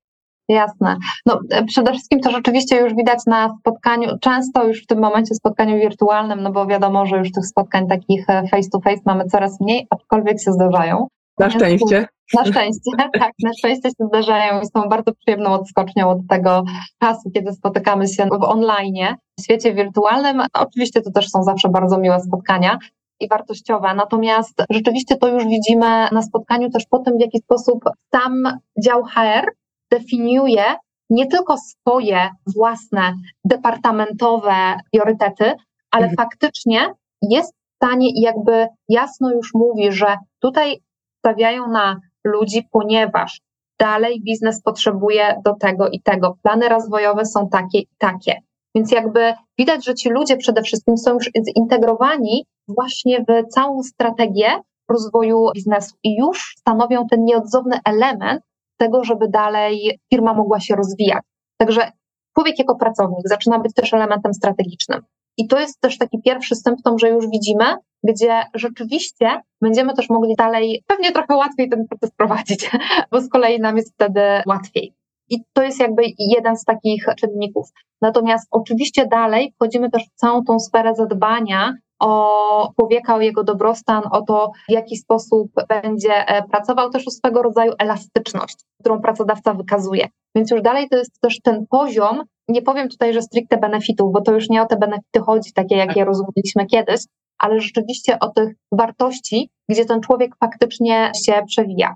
[0.50, 0.98] Jasne.
[1.26, 5.36] No, e, przede wszystkim to rzeczywiście już widać na spotkaniu, często już w tym momencie
[5.36, 9.26] spotkaniu wirtualnym, no bo wiadomo, że już tych spotkań takich e, face to face mamy
[9.26, 11.08] coraz mniej, aczkolwiek się zdarzają.
[11.42, 12.08] Na szczęście.
[12.34, 16.64] Na szczęście, tak, na szczęście się zdarzają i są bardzo przyjemną odskocznią od tego
[17.00, 20.42] czasu, kiedy spotykamy się w online, w świecie wirtualnym.
[20.54, 22.78] Oczywiście to też są zawsze bardzo miłe spotkania
[23.20, 23.94] i wartościowe.
[23.96, 28.44] Natomiast rzeczywiście to już widzimy na spotkaniu też po tym, w jaki sposób sam
[28.84, 29.46] dział HR
[29.92, 30.64] definiuje
[31.10, 33.14] nie tylko swoje własne
[33.46, 34.54] departamentowe
[34.92, 35.54] priorytety,
[35.92, 36.16] ale mhm.
[36.16, 40.82] faktycznie jest w stanie i jakby jasno już mówi, że tutaj
[41.22, 43.42] stawiają na ludzi, ponieważ
[43.80, 46.38] dalej biznes potrzebuje do tego i tego.
[46.44, 48.36] Plany rozwojowe są takie i takie.
[48.76, 54.48] Więc jakby widać, że ci ludzie przede wszystkim są już zintegrowani właśnie w całą strategię
[54.90, 58.42] rozwoju biznesu i już stanowią ten nieodzowny element
[58.78, 61.24] tego, żeby dalej firma mogła się rozwijać.
[61.58, 61.92] Także
[62.36, 65.02] człowiek jako pracownik zaczyna być też elementem strategicznym.
[65.38, 67.66] I to jest też taki pierwszy symptom, że już widzimy,
[68.04, 72.72] gdzie rzeczywiście będziemy też mogli dalej, pewnie trochę łatwiej ten proces prowadzić,
[73.12, 74.94] bo z kolei nam jest wtedy łatwiej.
[75.30, 77.70] I to jest jakby jeden z takich czynników.
[78.02, 84.04] Natomiast oczywiście dalej wchodzimy też w całą tą sferę zadbania o człowieka, o jego dobrostan,
[84.12, 89.54] o to, w jaki sposób będzie e, pracował, też o swego rodzaju elastyczność, którą pracodawca
[89.54, 90.08] wykazuje.
[90.36, 94.22] Więc już dalej to jest też ten poziom, nie powiem tutaj, że stricte benefitów, bo
[94.22, 97.02] to już nie o te benefity chodzi, takie jak je rozumieliśmy kiedyś,
[97.40, 101.96] ale rzeczywiście o tych wartości, gdzie ten człowiek faktycznie się przewija.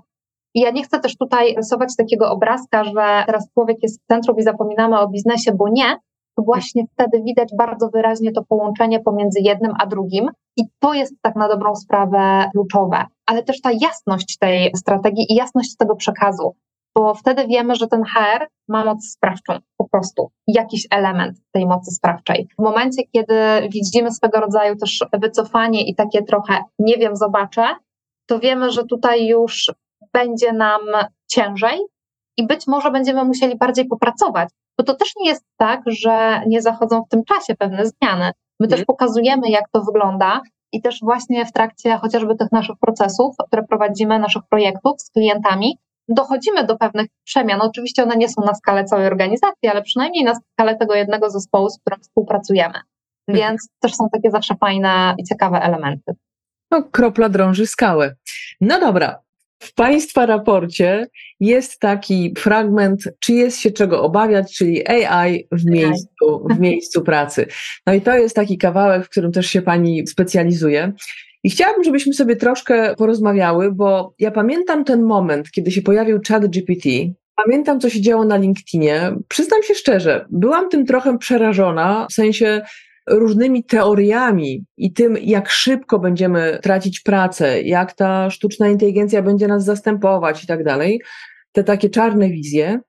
[0.54, 4.38] I ja nie chcę też tutaj rysować takiego obrazka, że teraz człowiek jest w centrum
[4.38, 5.96] i zapominamy o biznesie, bo nie,
[6.42, 11.36] właśnie wtedy widać bardzo wyraźnie to połączenie pomiędzy jednym a drugim i to jest tak
[11.36, 13.04] na dobrą sprawę kluczowe.
[13.26, 16.56] Ale też ta jasność tej strategii i jasność tego przekazu,
[16.96, 21.90] bo wtedy wiemy, że ten HR ma moc sprawczą, po prostu jakiś element tej mocy
[21.90, 22.48] sprawczej.
[22.58, 23.34] W momencie, kiedy
[23.70, 27.62] widzimy swego rodzaju też wycofanie i takie trochę nie wiem, zobaczę,
[28.26, 29.72] to wiemy, że tutaj już
[30.12, 30.80] będzie nam
[31.28, 31.78] ciężej
[32.36, 36.62] i być może będziemy musieli bardziej popracować, bo to też nie jest tak, że nie
[36.62, 38.30] zachodzą w tym czasie pewne zmiany.
[38.60, 40.40] My też pokazujemy, jak to wygląda
[40.72, 45.78] i też właśnie w trakcie chociażby tych naszych procesów, które prowadzimy, naszych projektów z klientami,
[46.08, 47.60] dochodzimy do pewnych przemian.
[47.62, 51.70] Oczywiście one nie są na skalę całej organizacji, ale przynajmniej na skalę tego jednego zespołu,
[51.70, 52.80] z którym współpracujemy.
[53.28, 53.48] Mhm.
[53.48, 56.12] Więc też są takie zawsze fajne i ciekawe elementy.
[56.70, 58.14] No, kropla drąży skałę.
[58.60, 59.18] No dobra,
[59.58, 61.06] w Państwa raporcie
[61.40, 67.46] jest taki fragment, czy jest się czego obawiać, czyli AI w miejscu, w miejscu pracy.
[67.86, 70.92] No i to jest taki kawałek, w którym też się Pani specjalizuje.
[71.44, 76.46] I chciałabym, żebyśmy sobie troszkę porozmawiały, bo ja pamiętam ten moment, kiedy się pojawił chat
[76.46, 76.88] GPT.
[77.44, 79.12] Pamiętam, co się działo na LinkedInie.
[79.28, 82.62] Przyznam się szczerze, byłam tym trochę przerażona, w sensie
[83.10, 89.64] różnymi teoriami i tym, jak szybko będziemy tracić pracę, jak ta sztuczna inteligencja będzie nas
[89.64, 91.02] zastępować i tak dalej,
[91.52, 92.80] te takie czarne wizje.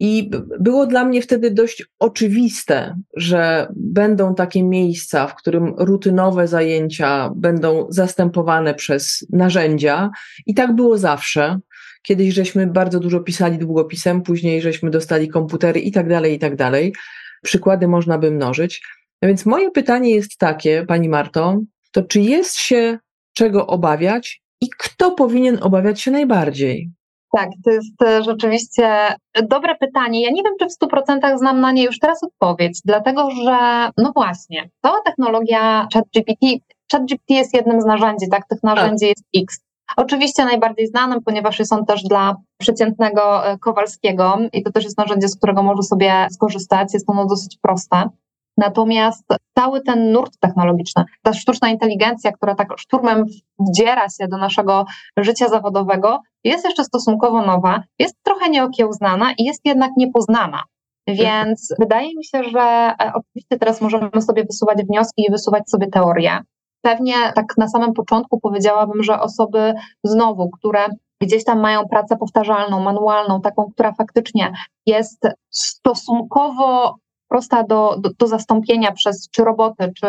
[0.00, 7.30] I było dla mnie wtedy dość oczywiste, że będą takie miejsca, w którym rutynowe zajęcia
[7.36, 10.10] będą zastępowane przez narzędzia.
[10.46, 11.58] I tak było zawsze.
[12.02, 16.56] Kiedyś żeśmy bardzo dużo pisali długopisem, później żeśmy dostali komputery i tak dalej, i tak
[16.56, 16.94] dalej.
[17.42, 18.82] Przykłady można by mnożyć.
[19.26, 21.56] No więc moje pytanie jest takie, Pani Marto,
[21.92, 22.98] to czy jest się
[23.34, 26.90] czego obawiać i kto powinien obawiać się najbardziej?
[27.36, 29.14] Tak, to jest e, rzeczywiście
[29.48, 30.22] dobre pytanie.
[30.22, 34.12] Ja nie wiem, czy w 100% znam na nie już teraz odpowiedź, dlatego że, no
[34.14, 36.46] właśnie, cała technologia ChatGPT,
[36.92, 39.60] ChatGPT jest jednym z narzędzi, tak, tych narzędzi jest X.
[39.96, 44.98] Oczywiście najbardziej znanym, ponieważ jest on też dla przeciętnego e, Kowalskiego i to też jest
[44.98, 46.94] narzędzie, z którego może sobie skorzystać.
[46.94, 48.08] Jest ono dosyć proste.
[48.56, 49.24] Natomiast
[49.58, 53.24] cały ten nurt technologiczny, ta sztuczna inteligencja, która tak szturmem
[53.58, 54.84] wdziera się do naszego
[55.16, 60.62] życia zawodowego, jest jeszcze stosunkowo nowa, jest trochę nieokiełznana i jest jednak niepoznana.
[61.08, 65.86] Więc wydaje mi się, że e, oczywiście teraz możemy sobie wysuwać wnioski i wysuwać sobie
[65.86, 66.38] teorie.
[66.82, 70.86] Pewnie tak na samym początku powiedziałabym, że osoby znowu, które
[71.20, 74.52] gdzieś tam mają pracę powtarzalną, manualną, taką, która faktycznie
[74.86, 76.94] jest stosunkowo
[77.28, 80.06] prosta do, do, do zastąpienia przez czy roboty, czy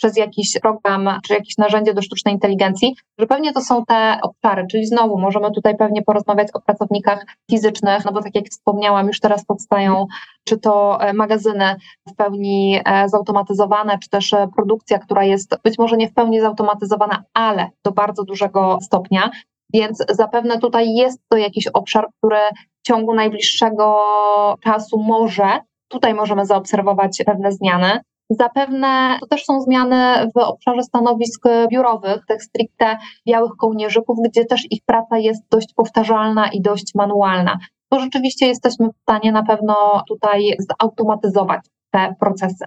[0.00, 4.66] przez jakiś program, czy jakieś narzędzie do sztucznej inteligencji, że pewnie to są te obszary,
[4.70, 9.20] czyli znowu możemy tutaj pewnie porozmawiać o pracownikach fizycznych, no bo tak jak wspomniałam, już
[9.20, 10.06] teraz powstają
[10.44, 11.76] czy to e, magazyny
[12.08, 16.40] w pełni e, zautomatyzowane, czy też e, produkcja, która jest być może nie w pełni
[16.40, 19.30] zautomatyzowana, ale do bardzo dużego stopnia.
[19.72, 22.40] Więc zapewne tutaj jest to jakiś obszar, który
[22.82, 24.04] w ciągu najbliższego
[24.64, 28.00] czasu może Tutaj możemy zaobserwować pewne zmiany.
[28.30, 34.66] Zapewne to też są zmiany w obszarze stanowisk biurowych, tych stricte białych kołnierzyków, gdzie też
[34.70, 37.58] ich praca jest dość powtarzalna i dość manualna.
[37.90, 42.64] Bo rzeczywiście jesteśmy w stanie na pewno tutaj zautomatyzować te procesy.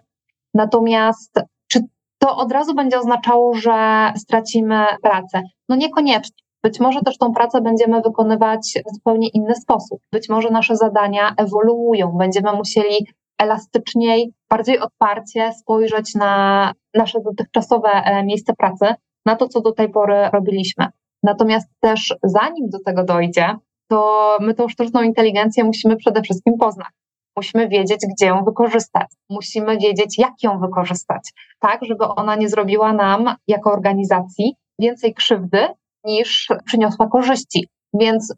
[0.54, 1.80] Natomiast czy
[2.18, 5.42] to od razu będzie oznaczało, że stracimy pracę?
[5.70, 6.43] No niekoniecznie.
[6.64, 10.00] Być może też tą pracę będziemy wykonywać w zupełnie inny sposób.
[10.12, 18.24] Być może nasze zadania ewoluują, będziemy musieli elastyczniej, bardziej otwarcie spojrzeć na nasze dotychczasowe e,
[18.24, 18.86] miejsce pracy,
[19.26, 20.88] na to, co do tej pory robiliśmy.
[21.24, 23.56] Natomiast też zanim do tego dojdzie,
[23.88, 26.90] to my tą sztuczną inteligencję musimy przede wszystkim poznać.
[27.36, 29.08] Musimy wiedzieć, gdzie ją wykorzystać.
[29.30, 35.68] Musimy wiedzieć, jak ją wykorzystać, tak, żeby ona nie zrobiła nam jako organizacji więcej krzywdy
[36.04, 37.68] niż przyniosła korzyści.
[37.94, 38.34] Więc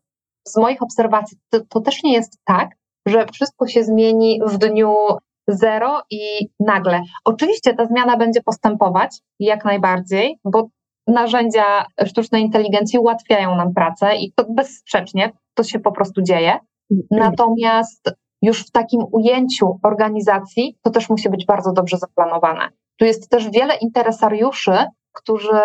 [0.48, 2.70] z moich obserwacji to, to też nie jest tak,
[3.08, 4.96] że wszystko się zmieni w dniu
[5.48, 7.02] zero i nagle.
[7.26, 10.68] Oczywiście ta zmiana będzie postępować jak najbardziej, bo
[11.08, 16.60] narzędzia sztucznej inteligencji ułatwiają nam pracę i to bezsprzecznie to się po prostu dzieje.
[17.12, 22.70] Natomiast już w takim ujęciu organizacji to też musi być bardzo dobrze zaplanowane.
[23.00, 25.60] Tu jest też wiele interesariuszy, którzy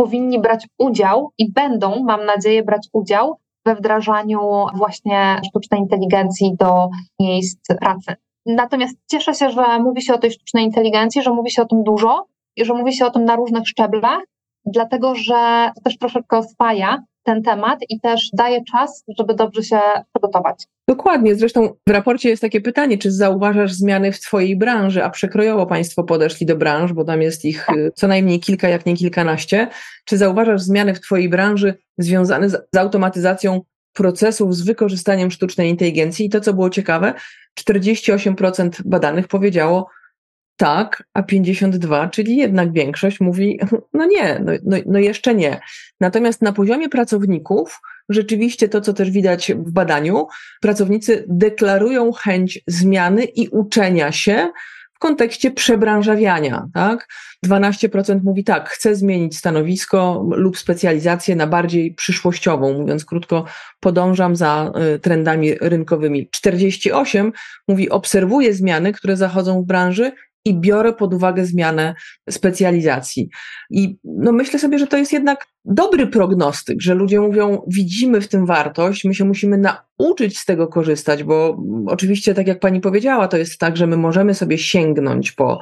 [0.00, 4.40] powinni brać udział i będą, mam nadzieję, brać udział we wdrażaniu
[4.74, 6.88] właśnie sztucznej inteligencji do
[7.20, 8.14] miejsc pracy.
[8.46, 11.82] Natomiast cieszę się, że mówi się o tej sztucznej inteligencji, że mówi się o tym
[11.82, 14.20] dużo i że mówi się o tym na różnych szczeblach,
[14.66, 19.80] dlatego że to też troszeczkę oswaja ten temat i też daje czas, żeby dobrze się
[20.12, 20.64] przygotować.
[20.88, 21.34] Dokładnie.
[21.34, 26.04] Zresztą w raporcie jest takie pytanie, czy zauważasz zmiany w Twojej branży, a przekrojowo Państwo
[26.04, 27.76] podeszli do branż, bo tam jest ich tak.
[27.94, 29.68] co najmniej kilka, jak nie kilkanaście.
[30.04, 33.60] Czy zauważasz zmiany w Twojej branży związane z, z automatyzacją
[33.92, 36.26] procesów z wykorzystaniem sztucznej inteligencji?
[36.26, 37.14] I to, co było ciekawe,
[37.60, 39.88] 48% badanych powiedziało,
[40.58, 43.60] tak, a 52, czyli jednak większość mówi,
[43.94, 45.60] no nie, no, no, no, jeszcze nie.
[46.00, 50.26] Natomiast na poziomie pracowników, rzeczywiście to, co też widać w badaniu,
[50.60, 54.48] pracownicy deklarują chęć zmiany i uczenia się
[54.94, 57.08] w kontekście przebranżawiania, tak?
[57.46, 63.44] 12% mówi tak, chcę zmienić stanowisko lub specjalizację na bardziej przyszłościową, mówiąc krótko,
[63.80, 66.28] podążam za y, trendami rynkowymi.
[66.30, 67.32] 48
[67.68, 70.12] mówi, obserwuję zmiany, które zachodzą w branży
[70.48, 71.94] i biorę pod uwagę zmianę
[72.30, 73.28] specjalizacji.
[73.70, 78.28] I no myślę sobie, że to jest jednak dobry prognostyk, że ludzie mówią, widzimy w
[78.28, 83.28] tym wartość, my się musimy nauczyć z tego korzystać, bo oczywiście, tak jak pani powiedziała,
[83.28, 85.60] to jest tak, że my możemy sobie sięgnąć po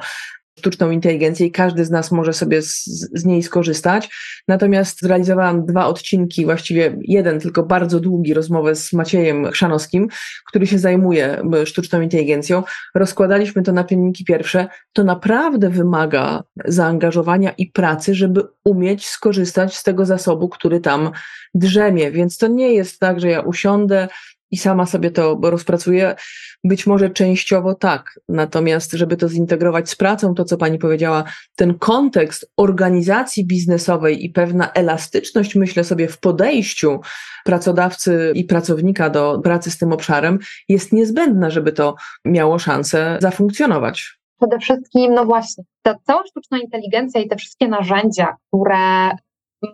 [0.59, 4.09] sztuczną inteligencję i każdy z nas może sobie z, z, niej skorzystać.
[4.47, 10.07] Natomiast zrealizowałam dwa odcinki, właściwie jeden, tylko bardzo długi, rozmowę z Maciejem Chrzanowskim,
[10.47, 12.63] który się zajmuje sztuczną inteligencją.
[12.95, 14.67] Rozkładaliśmy to na czynniki pierwsze.
[14.93, 21.11] To naprawdę wymaga zaangażowania i pracy, żeby umieć skorzystać z tego zasobu, który tam
[21.53, 22.11] drzemie.
[22.11, 24.07] Więc to nie jest tak, że ja usiądę,
[24.51, 26.15] i sama sobie to rozpracuję.
[26.63, 31.23] Być może częściowo tak, natomiast żeby to zintegrować z pracą, to co Pani powiedziała,
[31.55, 36.99] ten kontekst organizacji biznesowej i pewna elastyczność, myślę sobie, w podejściu
[37.45, 41.95] pracodawcy i pracownika do pracy z tym obszarem jest niezbędna, żeby to
[42.25, 44.17] miało szansę zafunkcjonować.
[44.37, 49.11] Przede wszystkim, no właśnie, ta cała sztuczna inteligencja i te wszystkie narzędzia, które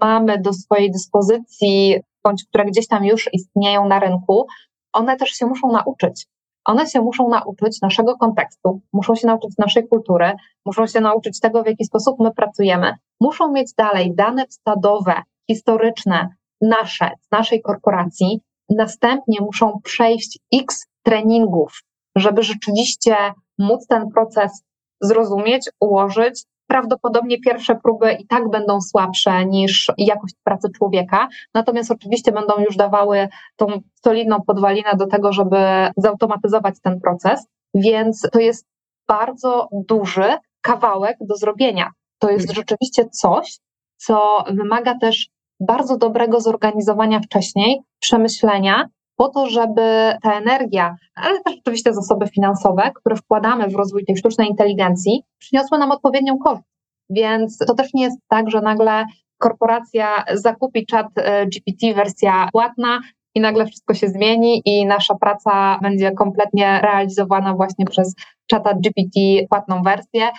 [0.01, 4.47] mamy do swojej dyspozycji bądź które gdzieś tam już istnieją na rynku,
[4.93, 6.27] one też się muszą nauczyć.
[6.65, 10.31] One się muszą nauczyć naszego kontekstu, muszą się nauczyć naszej kultury,
[10.65, 15.21] muszą się nauczyć tego, w jaki sposób my pracujemy, muszą mieć dalej dane wstadowe,
[15.51, 16.29] historyczne,
[16.61, 21.71] nasze, z naszej korporacji, następnie muszą przejść x treningów,
[22.15, 23.15] żeby rzeczywiście
[23.59, 24.63] móc ten proces
[25.01, 26.43] zrozumieć, ułożyć.
[26.67, 32.75] Prawdopodobnie pierwsze próby i tak będą słabsze niż jakość pracy człowieka, natomiast oczywiście będą już
[32.75, 33.67] dawały tą
[34.05, 35.57] solidną podwalinę do tego, żeby
[35.97, 38.67] zautomatyzować ten proces, więc to jest
[39.07, 41.91] bardzo duży kawałek do zrobienia.
[42.19, 42.55] To jest mhm.
[42.55, 43.57] rzeczywiście coś,
[43.97, 51.55] co wymaga też bardzo dobrego zorganizowania wcześniej, przemyślenia, po to, żeby ta energia, ale też
[51.59, 56.67] oczywiście zasoby finansowe, które wkładamy w rozwój tej sztucznej inteligencji, przyniosły nam odpowiednią korzyść.
[57.09, 59.05] Więc to też nie jest tak, że nagle
[59.37, 62.99] korporacja zakupi chat e, GPT wersja płatna
[63.35, 68.15] i nagle wszystko się zmieni i nasza praca będzie kompletnie realizowana właśnie przez
[68.47, 70.29] czata GPT płatną wersję.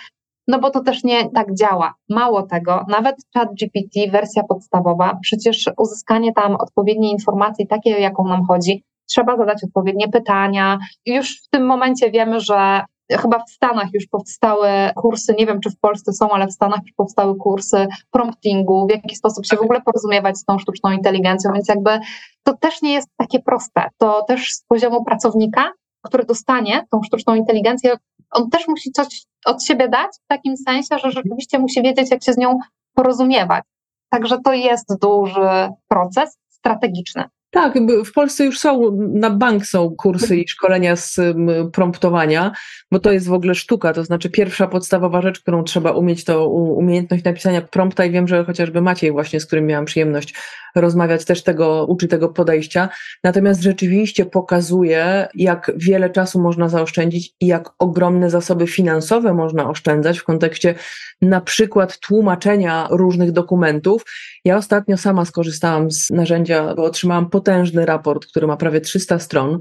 [0.47, 1.93] No bo to też nie tak działa.
[2.09, 8.27] Mało tego, nawet chat GPT, wersja podstawowa, przecież uzyskanie tam odpowiedniej informacji, takiej, o jaką
[8.27, 10.77] nam chodzi, trzeba zadać odpowiednie pytania.
[11.05, 12.81] Już w tym momencie wiemy, że
[13.11, 16.79] chyba w Stanach już powstały kursy, nie wiem czy w Polsce są, ale w Stanach
[16.83, 21.51] już powstały kursy promptingu, w jaki sposób się w ogóle porozumiewać z tą sztuczną inteligencją,
[21.53, 21.99] więc jakby
[22.43, 23.81] to też nie jest takie proste.
[23.97, 25.71] To też z poziomu pracownika,
[26.01, 27.95] który dostanie tą sztuczną inteligencję,
[28.35, 32.23] on też musi coś od siebie dać, w takim sensie, że rzeczywiście musi wiedzieć, jak
[32.23, 32.57] się z nią
[32.93, 33.63] porozumiewać.
[34.09, 37.23] Także to jest duży proces strategiczny.
[37.55, 37.73] Tak,
[38.05, 41.19] w Polsce już są, na bank są kursy i szkolenia z
[41.73, 42.51] promptowania,
[42.91, 46.49] bo to jest w ogóle sztuka, to znaczy pierwsza podstawowa rzecz, którą trzeba umieć, to
[46.49, 50.35] umiejętność napisania prompta i wiem, że chociażby Maciej właśnie, z którym miałam przyjemność
[50.75, 52.89] rozmawiać, też tego, uczy tego podejścia.
[53.23, 60.19] Natomiast rzeczywiście pokazuje, jak wiele czasu można zaoszczędzić i jak ogromne zasoby finansowe można oszczędzać
[60.19, 60.75] w kontekście
[61.21, 64.05] na przykład tłumaczenia różnych dokumentów.
[64.45, 69.59] Ja ostatnio sama skorzystałam z narzędzia, bo otrzymałam potężny raport, który ma prawie 300 stron.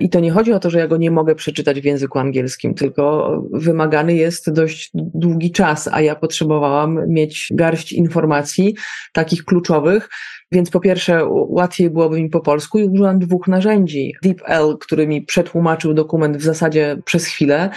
[0.00, 2.74] I to nie chodzi o to, że ja go nie mogę przeczytać w języku angielskim,
[2.74, 8.74] tylko wymagany jest dość długi czas, a ja potrzebowałam mieć garść informacji,
[9.12, 10.08] takich kluczowych,
[10.52, 14.14] więc po pierwsze, łatwiej byłoby mi po polsku i użyłam dwóch narzędzi.
[14.22, 17.70] DeepL, który mi przetłumaczył dokument w zasadzie przez chwilę.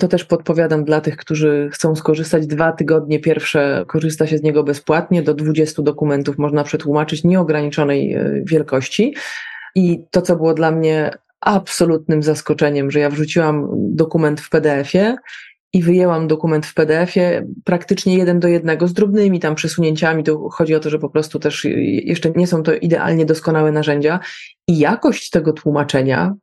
[0.00, 2.46] To też podpowiadam dla tych, którzy chcą skorzystać.
[2.46, 5.22] Dwa tygodnie pierwsze korzysta się z niego bezpłatnie.
[5.22, 9.14] Do 20 dokumentów można przetłumaczyć nieograniczonej e, wielkości.
[9.74, 15.16] I to, co było dla mnie absolutnym zaskoczeniem, że ja wrzuciłam dokument w PDF-ie
[15.72, 20.24] i wyjęłam dokument w PDF-ie praktycznie jeden do jednego z drobnymi tam przesunięciami.
[20.24, 21.66] Tu chodzi o to, że po prostu też
[22.04, 24.20] jeszcze nie są to idealnie doskonałe narzędzia
[24.68, 26.34] i jakość tego tłumaczenia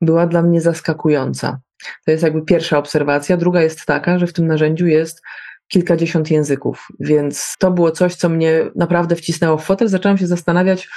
[0.00, 1.60] była dla mnie zaskakująca.
[2.04, 3.36] To jest jakby pierwsza obserwacja.
[3.36, 5.22] Druga jest taka, że w tym narzędziu jest
[5.68, 9.88] kilkadziesiąt języków, więc to było coś, co mnie naprawdę wcisnęło w fotel.
[9.88, 10.88] Zaczęłam się zastanawiać,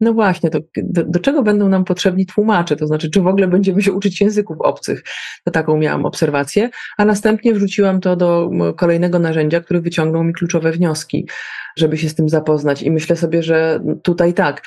[0.00, 2.76] no właśnie, to do, do, czego będą nam potrzebni tłumacze?
[2.76, 5.02] To znaczy, czy w ogóle będziemy się uczyć języków obcych?
[5.44, 10.72] To taką miałam obserwację, a następnie wrzuciłam to do kolejnego narzędzia, który wyciągnął mi kluczowe
[10.72, 11.28] wnioski,
[11.76, 12.82] żeby się z tym zapoznać.
[12.82, 14.62] I myślę sobie, że tutaj tak.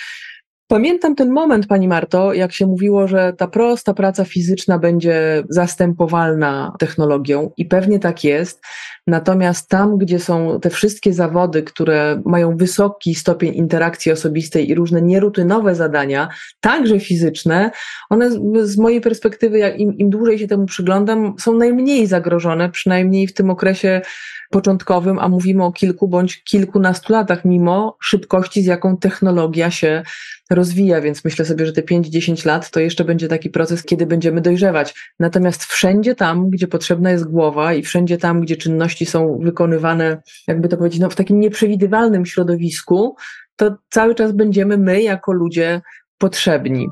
[0.72, 6.74] Pamiętam ten moment, Pani Marto, jak się mówiło, że ta prosta praca fizyczna będzie zastępowalna
[6.80, 8.61] technologią i pewnie tak jest.
[9.07, 15.01] Natomiast tam, gdzie są te wszystkie zawody, które mają wysoki stopień interakcji osobistej i różne
[15.01, 17.72] nierutynowe zadania, także fizyczne,
[18.09, 18.32] one
[18.67, 23.49] z mojej perspektywy, im, im dłużej się temu przyglądam, są najmniej zagrożone, przynajmniej w tym
[23.49, 24.01] okresie
[24.50, 30.04] początkowym, a mówimy o kilku bądź kilkunastu latach, mimo szybkości, z jaką technologia się
[30.50, 34.41] rozwija, więc myślę sobie, że te 5-10 lat to jeszcze będzie taki proces, kiedy będziemy
[34.41, 35.14] dojrzewać.
[35.20, 40.68] Natomiast wszędzie tam, gdzie potrzebna jest głowa i wszędzie tam, gdzie czynności są wykonywane, jakby
[40.68, 43.16] to powiedzieć, no, w takim nieprzewidywalnym środowisku,
[43.56, 45.82] to cały czas będziemy my jako ludzie
[46.18, 46.88] potrzebni.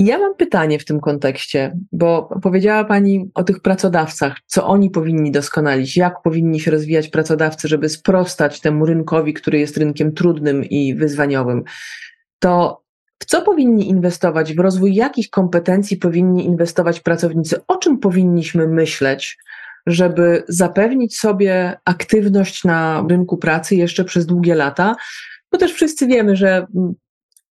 [0.00, 5.30] Ja mam pytanie w tym kontekście, bo powiedziała Pani o tych pracodawcach, co oni powinni
[5.30, 10.94] doskonalić, jak powinni się rozwijać pracodawcy, żeby sprostać temu rynkowi, który jest rynkiem trudnym i
[10.94, 11.62] wyzwaniowym.
[12.38, 12.82] To
[13.18, 19.38] w co powinni inwestować, w rozwój jakich kompetencji powinni inwestować pracownicy, o czym powinniśmy myśleć,
[19.86, 24.96] żeby zapewnić sobie aktywność na rynku pracy jeszcze przez długie lata,
[25.52, 26.66] bo też wszyscy wiemy, że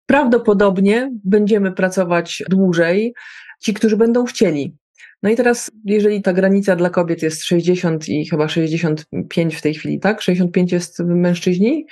[0.08, 3.14] prawdopodobnie będziemy pracować dłużej,
[3.60, 4.76] ci, którzy będą chcieli.
[5.22, 9.74] No i teraz, jeżeli ta granica dla kobiet jest 60 i chyba 65 w tej
[9.74, 10.22] chwili, tak?
[10.22, 11.86] 65 jest mężczyźni?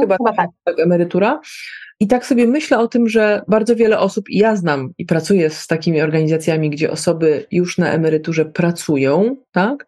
[0.00, 0.50] Chyba, chyba tak.
[0.64, 0.78] tak.
[0.78, 1.40] Emerytura.
[2.00, 5.50] I tak sobie myślę o tym, że bardzo wiele osób, i ja znam i pracuję
[5.50, 9.86] z takimi organizacjami, gdzie osoby już na emeryturze pracują, tak?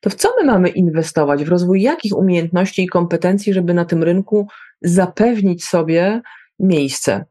[0.00, 1.44] to w co my mamy inwestować?
[1.44, 4.48] W rozwój jakich umiejętności i kompetencji, żeby na tym rynku
[4.82, 6.20] zapewnić sobie
[6.58, 7.24] miejsce?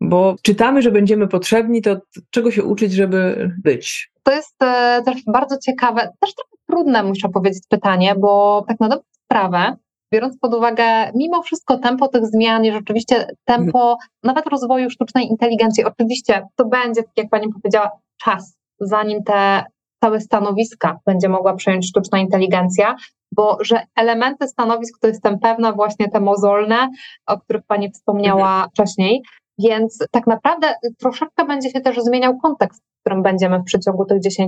[0.00, 1.96] Bo czytamy, że będziemy potrzebni, to
[2.30, 4.12] czego się uczyć, żeby być?
[4.22, 8.88] To jest e, też bardzo ciekawe, też trochę trudne, muszę powiedzieć, pytanie, bo tak na
[8.88, 9.76] dobrą sprawę,
[10.12, 15.84] biorąc pod uwagę mimo wszystko tempo tych zmian i rzeczywiście tempo nawet rozwoju sztucznej inteligencji,
[15.84, 17.90] oczywiście to będzie, tak jak Pani powiedziała,
[18.24, 19.64] czas, zanim te
[20.04, 22.96] całe stanowiska będzie mogła przejąć sztuczna inteligencja,
[23.36, 26.88] bo że elementy stanowisk to jestem pewna właśnie te mozolne,
[27.26, 28.70] o których Pani wspomniała mhm.
[28.70, 29.22] wcześniej,
[29.58, 34.18] więc tak naprawdę troszeczkę będzie się też zmieniał kontekst, w którym będziemy w przeciągu tych
[34.22, 34.46] 10-15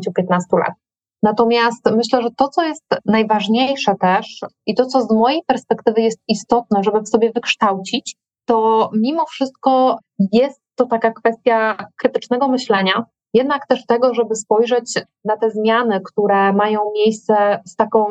[0.53, 0.75] lat.
[1.23, 6.21] Natomiast myślę, że to, co jest najważniejsze też i to, co z mojej perspektywy jest
[6.29, 9.99] istotne, żeby w sobie wykształcić, to mimo wszystko
[10.33, 13.05] jest to taka kwestia krytycznego myślenia,
[13.37, 18.07] jednak też tego, żeby spojrzeć na te zmiany, które mają miejsce z taką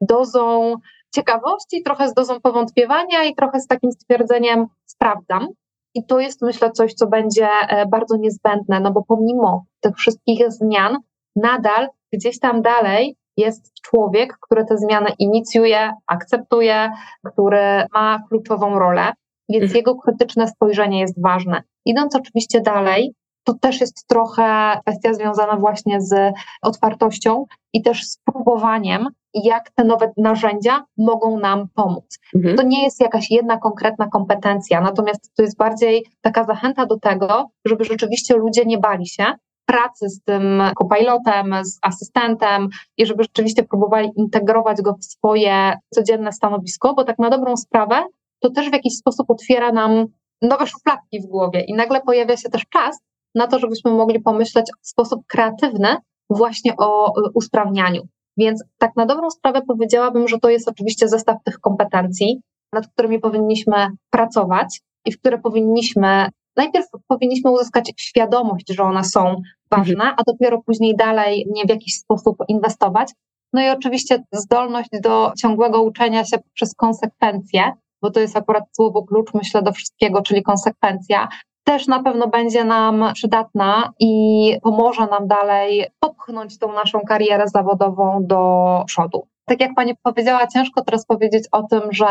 [0.00, 0.74] dozą
[1.14, 5.48] ciekawości, trochę z dozą powątpiewania i trochę z takim stwierdzeniem sprawdzam.
[5.94, 10.52] I to jest, myślę, coś, co będzie e, bardzo niezbędne, no bo pomimo tych wszystkich
[10.52, 10.98] zmian,
[11.36, 16.90] nadal gdzieś tam dalej jest człowiek, który te zmiany inicjuje, akceptuje,
[17.24, 19.12] który ma kluczową rolę,
[19.48, 19.76] więc mhm.
[19.76, 21.62] jego krytyczne spojrzenie jest ważne.
[21.84, 23.14] Idąc oczywiście dalej,
[23.46, 30.12] to też jest trochę kwestia związana właśnie z otwartością i też spróbowaniem, jak te nowe
[30.16, 32.18] narzędzia mogą nam pomóc.
[32.34, 32.56] Mhm.
[32.56, 37.50] To nie jest jakaś jedna konkretna kompetencja, natomiast to jest bardziej taka zachęta do tego,
[37.64, 39.24] żeby rzeczywiście ludzie nie bali się
[39.66, 46.32] pracy z tym copilotem, z asystentem i żeby rzeczywiście próbowali integrować go w swoje codzienne
[46.32, 48.04] stanowisko, bo tak na dobrą sprawę
[48.40, 50.06] to też w jakiś sposób otwiera nam
[50.42, 52.98] nowe szufladki w głowie i nagle pojawia się też czas
[53.36, 55.96] na to, żebyśmy mogli pomyśleć w sposób kreatywny
[56.30, 58.02] właśnie o usprawnianiu.
[58.36, 62.40] Więc tak na dobrą sprawę powiedziałabym, że to jest oczywiście zestaw tych kompetencji,
[62.72, 69.42] nad którymi powinniśmy pracować i w które powinniśmy najpierw powinniśmy uzyskać świadomość, że one są
[69.70, 70.14] ważne, mhm.
[70.18, 73.12] a dopiero później dalej nie w jakiś sposób inwestować.
[73.52, 77.72] No i oczywiście zdolność do ciągłego uczenia się przez konsekwencje,
[78.02, 81.28] bo to jest akurat słowo klucz, myślę, do wszystkiego, czyli konsekwencja,
[81.66, 88.18] też na pewno będzie nam przydatna i pomoże nam dalej popchnąć tą naszą karierę zawodową
[88.26, 92.06] do przodu tak jak Pani powiedziała, ciężko teraz powiedzieć o tym, że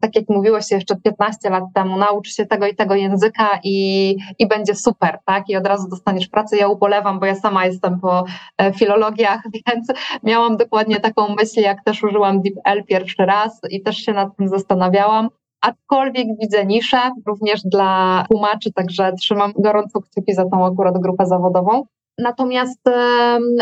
[0.00, 4.16] tak jak mówiło się jeszcze 15 lat temu, naucz się tego i tego języka i,
[4.38, 5.48] i będzie super, tak?
[5.48, 6.56] I od razu dostaniesz pracę.
[6.56, 8.24] Ja ubolewam, bo ja sama jestem po
[8.58, 9.92] e, filologiach, więc
[10.22, 14.48] miałam dokładnie taką myśl, jak też użyłam DeepL pierwszy raz i też się nad tym
[14.48, 15.28] zastanawiałam.
[15.66, 21.84] Aczkolwiek widzę niszę również dla tłumaczy, także trzymam gorąco kciuki za tą akurat grupę zawodową.
[22.18, 22.80] Natomiast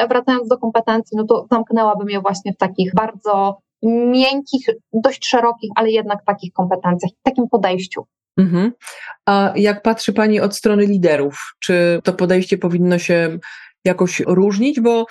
[0.09, 5.91] wracając do kompetencji, no to zamknęłabym je właśnie w takich bardzo miękkich, dość szerokich, ale
[5.91, 8.07] jednak takich kompetencjach, takim podejściu.
[8.37, 8.73] Mhm.
[9.27, 13.39] A jak patrzy Pani od strony liderów, czy to podejście powinno się
[13.85, 14.81] jakoś różnić?
[14.81, 15.07] Bo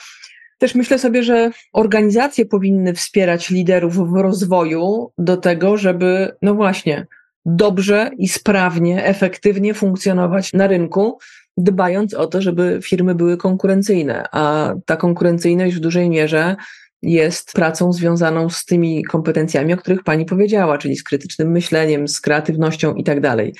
[0.63, 7.07] też myślę sobie, że organizacje powinny wspierać liderów w rozwoju do tego, żeby, no właśnie,
[7.45, 11.17] dobrze i sprawnie, efektywnie funkcjonować na rynku,
[11.57, 16.55] dbając o to, żeby firmy były konkurencyjne, a ta konkurencyjność w dużej mierze
[17.01, 22.21] jest pracą związaną z tymi kompetencjami, o których Pani powiedziała, czyli z krytycznym myśleniem, z
[22.21, 23.53] kreatywnością i tak dalej.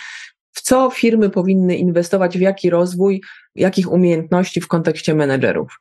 [0.52, 3.22] W co firmy powinny inwestować, w jaki rozwój,
[3.56, 5.80] jakich umiejętności w kontekście menedżerów?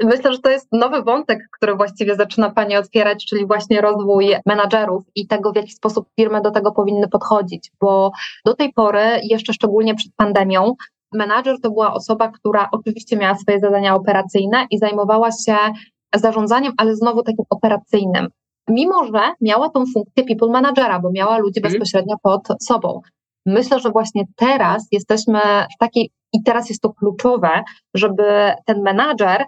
[0.00, 5.02] Myślę, że to jest nowy wątek, który właściwie zaczyna Pani otwierać, czyli właśnie rozwój menadżerów
[5.14, 8.12] i tego, w jaki sposób firmy do tego powinny podchodzić, bo
[8.44, 10.74] do tej pory, jeszcze szczególnie przed pandemią,
[11.12, 15.56] menadżer to była osoba, która oczywiście miała swoje zadania operacyjne i zajmowała się
[16.14, 18.28] zarządzaniem, ale znowu takim operacyjnym.
[18.68, 21.72] Mimo, że miała tą funkcję people managera, bo miała ludzi mhm.
[21.72, 23.00] bezpośrednio pod sobą.
[23.46, 25.40] Myślę, że właśnie teraz jesteśmy
[25.74, 27.62] w takiej, i teraz jest to kluczowe,
[27.94, 29.44] żeby ten menadżer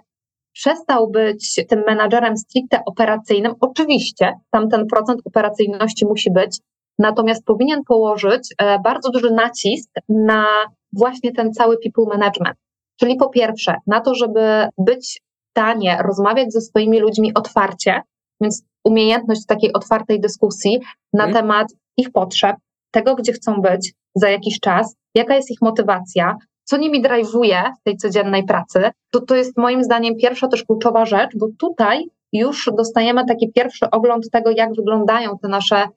[0.55, 3.53] przestał być tym menadżerem stricte operacyjnym.
[3.59, 6.59] Oczywiście tam ten procent operacyjności musi być,
[6.99, 10.45] natomiast powinien położyć e, bardzo duży nacisk na
[10.93, 12.57] właśnie ten cały people management.
[12.99, 18.01] Czyli po pierwsze, na to, żeby być w stanie rozmawiać ze swoimi ludźmi otwarcie,
[18.41, 20.79] więc umiejętność takiej otwartej dyskusji
[21.13, 21.33] na hmm.
[21.33, 22.55] temat ich potrzeb,
[22.91, 27.83] tego, gdzie chcą być za jakiś czas, jaka jest ich motywacja, co nimi drive'uje w
[27.83, 32.69] tej codziennej pracy, to to jest moim zdaniem pierwsza też kluczowa rzecz, bo tutaj już
[32.77, 35.87] dostajemy taki pierwszy ogląd tego, jak wyglądają te nasze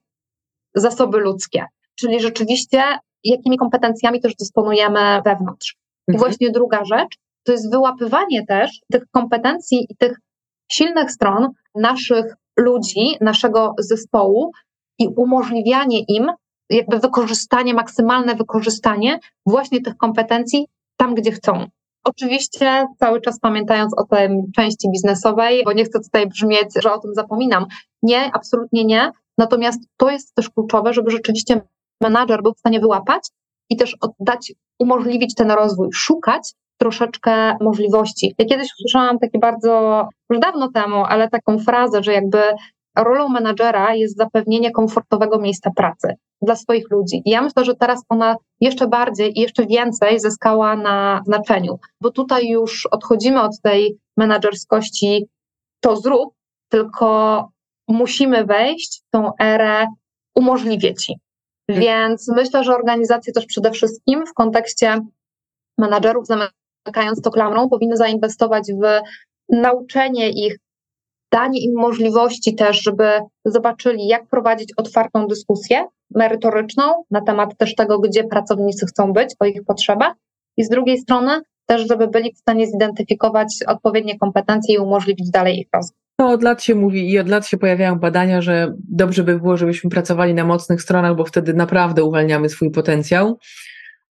[0.75, 1.65] zasoby ludzkie.
[2.01, 2.83] Czyli rzeczywiście
[3.25, 5.77] jakimi kompetencjami też dysponujemy wewnątrz.
[6.09, 6.19] I mhm.
[6.19, 10.21] właśnie druga rzecz to jest wyłapywanie też tych kompetencji i tych
[10.73, 14.51] silnych stron naszych ludzi, naszego zespołu
[14.99, 16.33] i umożliwianie im
[16.71, 20.67] jakby wykorzystanie, maksymalne wykorzystanie właśnie tych kompetencji
[20.97, 21.67] tam, gdzie chcą.
[22.05, 26.99] Oczywiście cały czas pamiętając o tej części biznesowej, bo nie chcę tutaj brzmieć, że o
[26.99, 27.67] tym zapominam.
[28.03, 29.13] Nie, absolutnie nie.
[29.39, 31.61] Natomiast to jest też kluczowe, żeby rzeczywiście
[32.01, 33.29] menadżer był w stanie wyłapać
[33.71, 38.35] i też oddać, umożliwić ten rozwój, szukać troszeczkę możliwości.
[38.39, 42.39] Ja kiedyś usłyszałam takie bardzo, już dawno temu, ale taką frazę, że jakby
[43.05, 47.23] rolą menadżera jest zapewnienie komfortowego miejsca pracy dla swoich ludzi.
[47.25, 52.11] I ja myślę, że teraz ona jeszcze bardziej i jeszcze więcej zyskała na znaczeniu, bo
[52.11, 55.29] tutaj już odchodzimy od tej menadżerskości
[55.81, 56.35] to zrób,
[56.69, 57.49] tylko
[57.89, 59.87] musimy wejść w tą erę
[60.35, 61.15] umożliwię ci.
[61.71, 61.85] Hmm.
[61.85, 65.01] Więc myślę, że organizacje też przede wszystkim w kontekście
[65.79, 69.01] menadżerów, zamykając to klamrą, powinny zainwestować w
[69.49, 70.59] nauczenie ich
[71.33, 73.11] danie im możliwości też, żeby
[73.45, 79.45] zobaczyli, jak prowadzić otwartą dyskusję merytoryczną na temat też tego, gdzie pracownicy chcą być, o
[79.45, 80.15] ich potrzebach,
[80.57, 85.59] i z drugiej strony też, żeby byli w stanie zidentyfikować odpowiednie kompetencje i umożliwić dalej
[85.61, 85.97] ich rozwój.
[86.19, 89.57] No, od lat się mówi i od lat się pojawiają badania, że dobrze by było,
[89.57, 93.39] żebyśmy pracowali na mocnych stronach, bo wtedy naprawdę uwalniamy swój potencjał.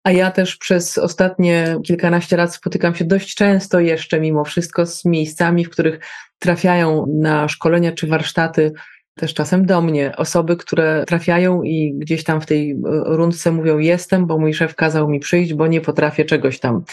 [0.07, 5.05] A ja też przez ostatnie kilkanaście lat spotykam się dość często jeszcze mimo wszystko z
[5.05, 5.99] miejscami, w których
[6.39, 8.71] trafiają na szkolenia czy warsztaty
[9.15, 14.27] też czasem do mnie osoby, które trafiają i gdzieś tam w tej rundce mówią jestem,
[14.27, 16.83] bo mój szef kazał mi przyjść, bo nie potrafię czegoś tam.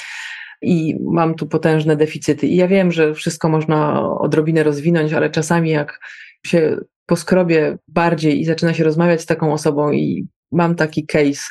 [0.62, 2.46] I mam tu potężne deficyty.
[2.46, 6.00] I ja wiem, że wszystko można odrobinę rozwinąć, ale czasami jak
[6.46, 11.42] się poskrobie bardziej i zaczyna się rozmawiać z taką osobą i mam taki case,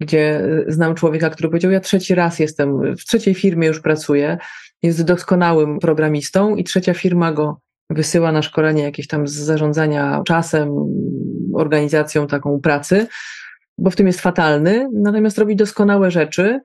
[0.00, 4.38] gdzie znam człowieka, który powiedział, ja trzeci raz jestem, w trzeciej firmie już pracuję,
[4.82, 10.70] jest doskonałym programistą i trzecia firma go wysyła na szkolenie jakieś tam z zarządzania czasem,
[11.54, 13.06] organizacją taką pracy,
[13.78, 16.60] bo w tym jest fatalny, natomiast robi doskonałe rzeczy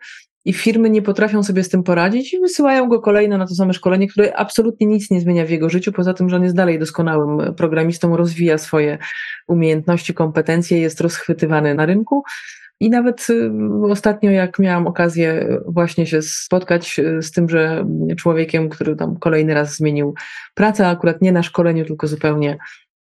[0.46, 3.74] i firmy nie potrafią sobie z tym poradzić i wysyłają go kolejno na to same
[3.74, 6.80] szkolenie, które absolutnie nic nie zmienia w jego życiu, poza tym, że on jest dalej
[6.80, 8.98] doskonałym programistą, rozwija swoje
[9.48, 12.24] umiejętności, kompetencje, jest rozchwytywany na rynku.
[12.80, 13.52] I nawet y,
[13.90, 17.86] ostatnio, jak miałam okazję właśnie się spotkać y, z tym, że
[18.18, 20.14] człowiekiem, który tam kolejny raz zmienił
[20.54, 22.58] pracę, akurat nie na szkoleniu, tylko zupełnie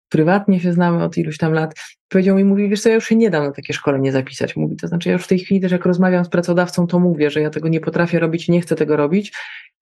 [0.09, 1.75] prywatnie się znamy od iluś tam lat,
[2.09, 4.57] powiedział mi, mówi, wiesz co, ja już się nie dam na takie szkolenie zapisać.
[4.57, 7.31] Mówi, to znaczy ja już w tej chwili też jak rozmawiam z pracodawcą, to mówię,
[7.31, 9.33] że ja tego nie potrafię robić, nie chcę tego robić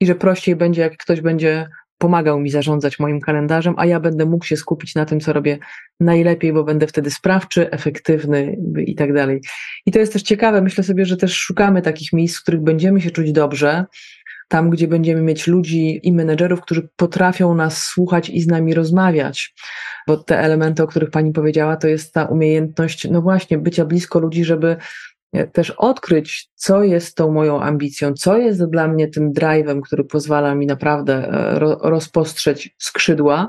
[0.01, 1.68] i że prościej będzie, jak ktoś będzie
[2.01, 5.59] pomagał mi zarządzać moim kalendarzem, a ja będę mógł się skupić na tym, co robię
[6.01, 9.40] najlepiej, bo będę wtedy sprawczy, efektywny i tak dalej.
[9.86, 13.01] I to jest też ciekawe, myślę sobie, że też szukamy takich miejsc, w których będziemy
[13.01, 13.84] się czuć dobrze,
[14.48, 19.55] tam, gdzie będziemy mieć ludzi i menedżerów, którzy potrafią nas słuchać i z nami rozmawiać.
[20.07, 24.18] Bo te elementy, o których Pani powiedziała, to jest ta umiejętność, no właśnie, bycia blisko
[24.18, 24.76] ludzi, żeby
[25.52, 30.54] też odkryć, co jest tą moją ambicją, co jest dla mnie tym drive'em, który pozwala
[30.54, 33.48] mi naprawdę e, rozpostrzeć skrzydła,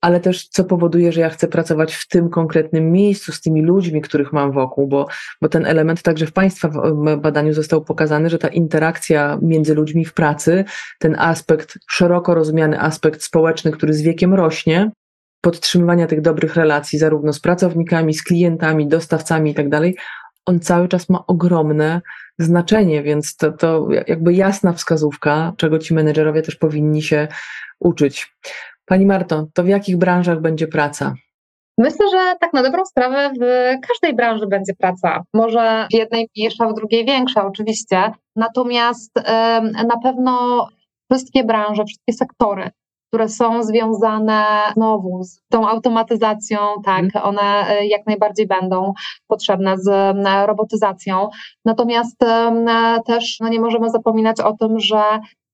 [0.00, 4.00] ale też co powoduje, że ja chcę pracować w tym konkretnym miejscu z tymi ludźmi,
[4.00, 5.06] których mam wokół, bo,
[5.42, 6.70] bo ten element także w Państwa
[7.18, 10.64] badaniu został pokazany, że ta interakcja między ludźmi w pracy,
[10.98, 14.90] ten aspekt, szeroko rozumiany aspekt społeczny, który z wiekiem rośnie,
[15.40, 19.68] podtrzymywania tych dobrych relacji zarówno z pracownikami, z klientami, dostawcami i tak
[20.46, 22.00] on cały czas ma ogromne
[22.38, 27.28] znaczenie, więc to, to jakby jasna wskazówka, czego ci menedżerowie też powinni się
[27.80, 28.36] uczyć.
[28.86, 31.14] Pani Marto, to w jakich branżach będzie praca?
[31.78, 33.44] Myślę, że tak na dobrą sprawę w
[33.88, 35.22] każdej branży będzie praca.
[35.34, 38.10] Może w jednej mniejsza, w drugiej większa, oczywiście.
[38.36, 39.12] Natomiast
[39.88, 40.66] na pewno
[41.12, 42.70] wszystkie branże, wszystkie sektory,
[43.14, 44.44] które są związane
[44.74, 47.24] znowu z tą automatyzacją, tak, mhm.
[47.24, 48.92] one e, jak najbardziej będą
[49.26, 51.28] potrzebne z robotyzacją.
[51.64, 52.16] Natomiast
[53.06, 55.02] też no nie możemy zapominać o tym, że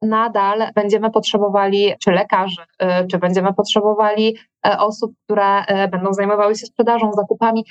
[0.03, 2.63] nadal będziemy potrzebowali czy lekarzy,
[3.11, 4.37] czy będziemy potrzebowali
[4.67, 7.65] e, osób, które e, będą zajmowały się sprzedażą, zakupami.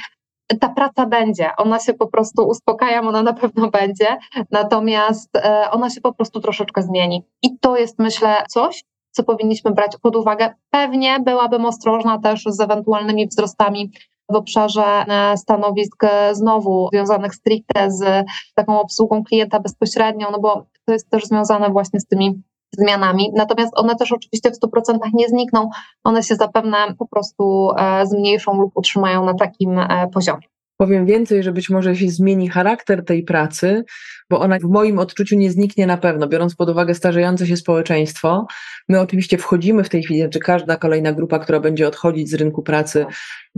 [0.59, 4.17] Ta praca będzie, ona się po prostu, uspokajam, ona na pewno będzie,
[4.51, 7.23] natomiast e, ona się po prostu troszeczkę zmieni.
[7.43, 8.83] I to jest, myślę, coś,
[9.19, 10.53] co powinniśmy brać pod uwagę.
[10.69, 13.91] Pewnie byłabym ostrożna też z ewentualnymi wzrostami
[14.29, 15.05] w obszarze
[15.35, 21.69] stanowisk znowu związanych stricte z taką obsługą klienta bezpośrednią, no bo to jest też związane
[21.69, 22.41] właśnie z tymi
[22.71, 23.31] zmianami.
[23.35, 25.69] Natomiast one też oczywiście w 100% nie znikną,
[26.03, 30.47] one się zapewne po prostu e, zmniejszą lub utrzymają na takim e, poziomie.
[30.81, 33.83] Powiem więcej, że być może się zmieni charakter tej pracy,
[34.29, 38.47] bo ona w moim odczuciu nie zniknie na pewno, biorąc pod uwagę starzejące się społeczeństwo.
[38.89, 42.33] My oczywiście wchodzimy w tej chwili, czy znaczy każda kolejna grupa, która będzie odchodzić z
[42.33, 43.05] rynku pracy,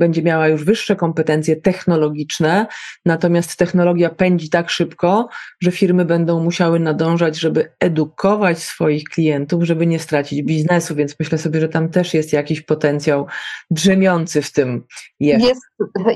[0.02, 2.68] będzie miała już wyższe kompetencje technologiczne,
[3.06, 5.28] natomiast technologia pędzi tak szybko,
[5.62, 11.38] że firmy będą musiały nadążać, żeby edukować swoich klientów, żeby nie stracić biznesu, więc myślę
[11.38, 13.28] sobie, że tam też jest jakiś potencjał
[13.72, 14.84] drzemiący w tym.
[15.20, 15.62] Jest, jest,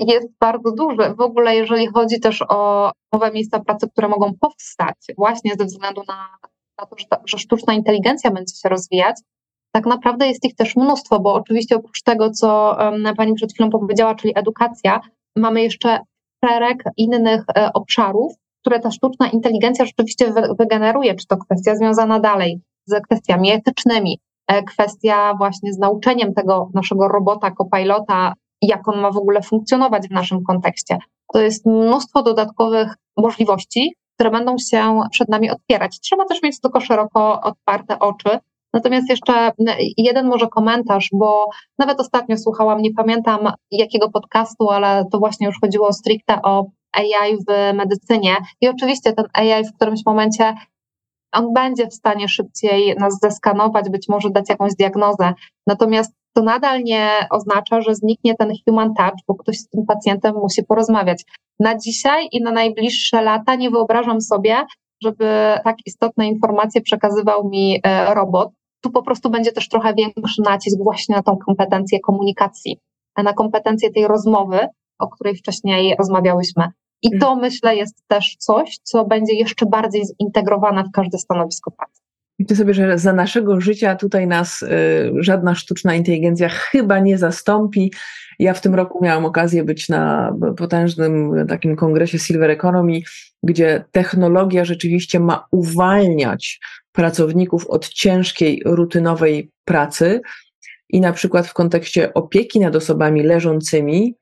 [0.07, 1.15] jest bardzo duży.
[1.17, 6.01] W ogóle, jeżeli chodzi też o nowe miejsca pracy, które mogą powstać właśnie ze względu
[6.07, 6.27] na,
[6.79, 9.15] na to, że, ta, że sztuczna inteligencja będzie się rozwijać,
[9.75, 12.77] tak naprawdę jest ich też mnóstwo, bo oczywiście oprócz tego, co
[13.17, 14.99] Pani przed chwilą powiedziała, czyli edukacja,
[15.35, 15.99] mamy jeszcze
[16.45, 22.61] szereg innych e, obszarów, które ta sztuczna inteligencja rzeczywiście wygeneruje, czy to kwestia związana dalej
[22.85, 29.11] z kwestiami etycznymi, e, kwestia właśnie z nauczeniem tego naszego robota, kopilota, jak on ma
[29.11, 30.97] w ogóle funkcjonować w naszym kontekście.
[31.33, 35.99] To jest mnóstwo dodatkowych możliwości, które będą się przed nami otwierać.
[35.99, 38.39] Trzeba też mieć tylko szeroko otwarte oczy.
[38.75, 39.51] Natomiast jeszcze
[39.97, 41.49] jeden może komentarz, bo
[41.79, 43.39] nawet ostatnio słuchałam, nie pamiętam
[43.71, 48.35] jakiego podcastu, ale to właśnie już chodziło stricte o AI w medycynie.
[48.61, 50.53] I oczywiście ten AI w którymś momencie
[51.33, 55.33] on będzie w stanie szybciej nas zeskanować, być może dać jakąś diagnozę.
[55.67, 60.35] Natomiast to nadal nie oznacza, że zniknie ten human touch, bo ktoś z tym pacjentem
[60.35, 61.23] musi porozmawiać.
[61.59, 64.55] Na dzisiaj i na najbliższe lata nie wyobrażam sobie,
[65.03, 65.25] żeby
[65.63, 68.49] tak istotne informacje przekazywał mi e, robot.
[68.85, 72.79] Tu po prostu będzie też trochę większy nacisk właśnie na tą kompetencję komunikacji,
[73.23, 74.59] na kompetencję tej rozmowy,
[74.99, 76.67] o której wcześniej rozmawiałyśmy.
[77.01, 77.39] I to mhm.
[77.39, 82.01] myślę jest też coś, co będzie jeszcze bardziej zintegrowane w każde stanowisko pracy.
[82.39, 84.67] Myślę sobie, że za naszego życia tutaj nas y,
[85.19, 87.93] żadna sztuczna inteligencja chyba nie zastąpi.
[88.39, 92.99] Ja w tym roku miałam okazję być na potężnym takim kongresie Silver Economy,
[93.43, 96.59] gdzie technologia rzeczywiście ma uwalniać
[96.91, 100.21] pracowników od ciężkiej, rutynowej pracy
[100.89, 104.15] i na przykład w kontekście opieki nad osobami leżącymi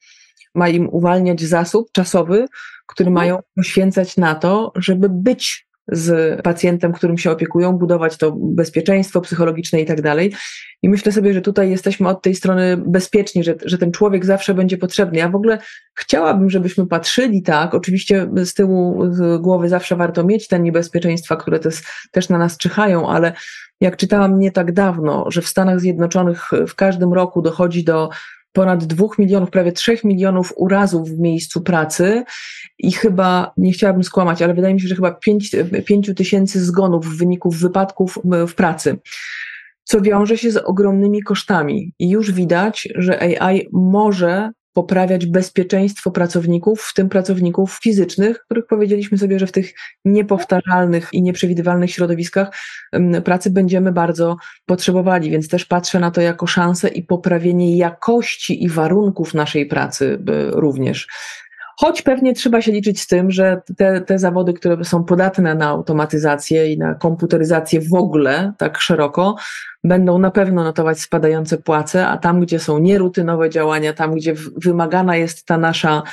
[0.55, 2.45] ma im uwalniać zasób czasowy,
[2.88, 9.21] który mają poświęcać na to, żeby być z pacjentem, którym się opiekują, budować to bezpieczeństwo
[9.21, 10.34] psychologiczne i tak dalej.
[10.81, 14.53] I myślę sobie, że tutaj jesteśmy od tej strony bezpieczni, że, że ten człowiek zawsze
[14.53, 15.17] będzie potrzebny.
[15.17, 15.59] Ja w ogóle
[15.95, 21.59] chciałabym, żebyśmy patrzyli tak, oczywiście z tyłu z głowy zawsze warto mieć te niebezpieczeństwa, które
[21.59, 21.81] też,
[22.11, 23.34] też na nas czyhają, ale
[23.81, 28.09] jak czytałam nie tak dawno, że w Stanach Zjednoczonych w każdym roku dochodzi do
[28.54, 32.24] ponad dwóch milionów, prawie trzech milionów urazów w miejscu pracy
[32.80, 35.20] i chyba, nie chciałabym skłamać, ale wydaje mi się, że chyba
[35.86, 38.99] pięciu tysięcy zgonów w wyniku wypadków w pracy
[39.84, 41.93] co wiąże się z ogromnymi kosztami.
[41.99, 49.17] I już widać, że AI może poprawiać bezpieczeństwo pracowników, w tym pracowników fizycznych, których powiedzieliśmy
[49.17, 49.74] sobie, że w tych
[50.05, 52.55] niepowtarzalnych i nieprzewidywalnych środowiskach
[53.24, 58.69] pracy będziemy bardzo potrzebowali, więc też patrzę na to jako szansę i poprawienie jakości i
[58.69, 60.19] warunków naszej pracy
[60.51, 61.07] również.
[61.80, 65.67] Choć pewnie trzeba się liczyć z tym, że te, te zawody, które są podatne na
[65.67, 69.36] automatyzację i na komputeryzację w ogóle tak szeroko,
[69.84, 75.15] będą na pewno notować spadające płace, a tam, gdzie są nierutynowe działania, tam, gdzie wymagana
[75.15, 76.03] jest ta nasza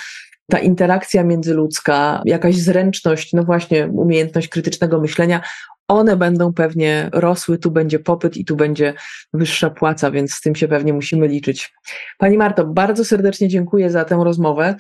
[0.51, 5.41] ta interakcja międzyludzka, jakaś zręczność, no właśnie umiejętność krytycznego myślenia,
[5.89, 8.95] one będą pewnie rosły, tu będzie popyt i tu będzie
[9.33, 11.73] wyższa płaca, więc z tym się pewnie musimy liczyć.
[12.19, 14.75] Pani Marto, bardzo serdecznie dziękuję za tę rozmowę.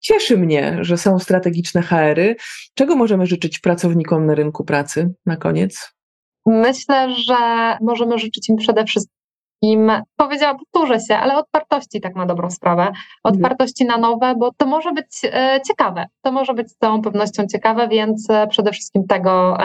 [0.00, 2.36] Cieszy mnie, że są strategiczne HR-y.
[2.74, 5.94] Czego możemy życzyć pracownikom na rynku pracy na koniec?
[6.46, 7.36] Myślę, że
[7.80, 12.92] możemy życzyć im przede wszystkim, powiedziała, powtórzę się, ale otwartości tak na dobrą sprawę.
[13.24, 16.06] Otwartości na nowe, bo to może być e, ciekawe.
[16.22, 19.58] To może być z całą pewnością ciekawe, więc e, przede wszystkim tego,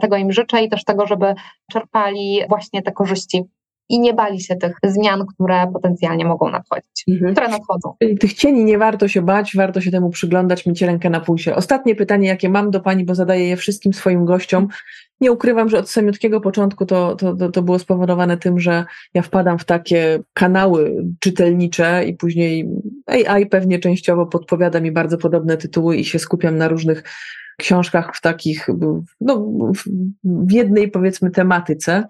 [0.00, 1.34] tego im życzę i też tego, żeby
[1.70, 3.44] czerpali właśnie te korzyści
[3.90, 7.32] i nie bali się tych zmian, które potencjalnie mogą nadchodzić, mhm.
[7.32, 7.94] które nadchodzą.
[8.20, 11.54] Tych cieni nie warto się bać, warto się temu przyglądać, mieć rękę na pulsie.
[11.54, 14.68] Ostatnie pytanie, jakie mam do Pani, bo zadaję je wszystkim swoim gościom.
[15.20, 18.84] Nie ukrywam, że od samiutkiego początku to, to, to było spowodowane tym, że
[19.14, 22.68] ja wpadam w takie kanały czytelnicze i później
[23.06, 27.02] AI pewnie częściowo podpowiada mi bardzo podobne tytuły i się skupiam na różnych
[27.60, 28.66] książkach w takich,
[29.20, 29.46] no,
[30.24, 32.04] w jednej powiedzmy tematyce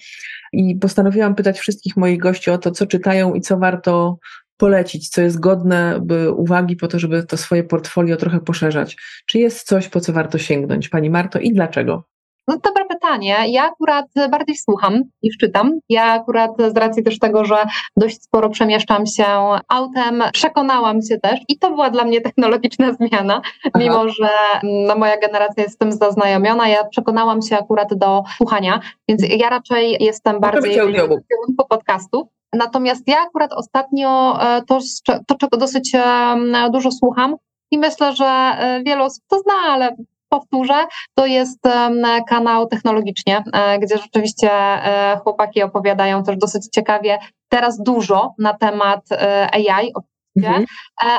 [0.53, 4.19] i postanowiłam pytać wszystkich moich gości o to, co czytają i co warto
[4.57, 6.01] polecić, co jest godne
[6.37, 8.97] uwagi po to, żeby to swoje portfolio trochę poszerzać.
[9.27, 12.05] Czy jest coś, po co warto sięgnąć, Pani Marto i dlaczego?
[12.49, 12.80] No dobre
[13.11, 13.37] pytanie.
[13.49, 15.73] Ja akurat bardziej słucham niż czytam.
[15.89, 17.57] Ja akurat z racji też tego, że
[17.97, 19.25] dość sporo przemieszczam się
[19.69, 23.79] autem, przekonałam się też i to była dla mnie technologiczna zmiana, Aha.
[23.79, 24.29] mimo że
[24.63, 26.69] no, moja generacja jest z tym zaznajomiona.
[26.69, 32.29] Ja przekonałam się akurat do słuchania, więc ja raczej jestem no bardziej w kierunku podcastów.
[32.53, 34.79] Natomiast ja akurat ostatnio e, to,
[35.27, 35.97] to czego dosyć
[36.73, 37.37] dużo słucham,
[37.71, 39.97] i myślę, że e, wiele osób to zna, ale
[40.31, 41.59] powtórzę, to jest
[42.29, 47.19] kanał technologicznie, e, gdzie rzeczywiście e, chłopaki opowiadają też dosyć ciekawie,
[47.49, 49.01] teraz dużo na temat
[49.53, 49.93] AI,
[50.37, 50.65] Mhm.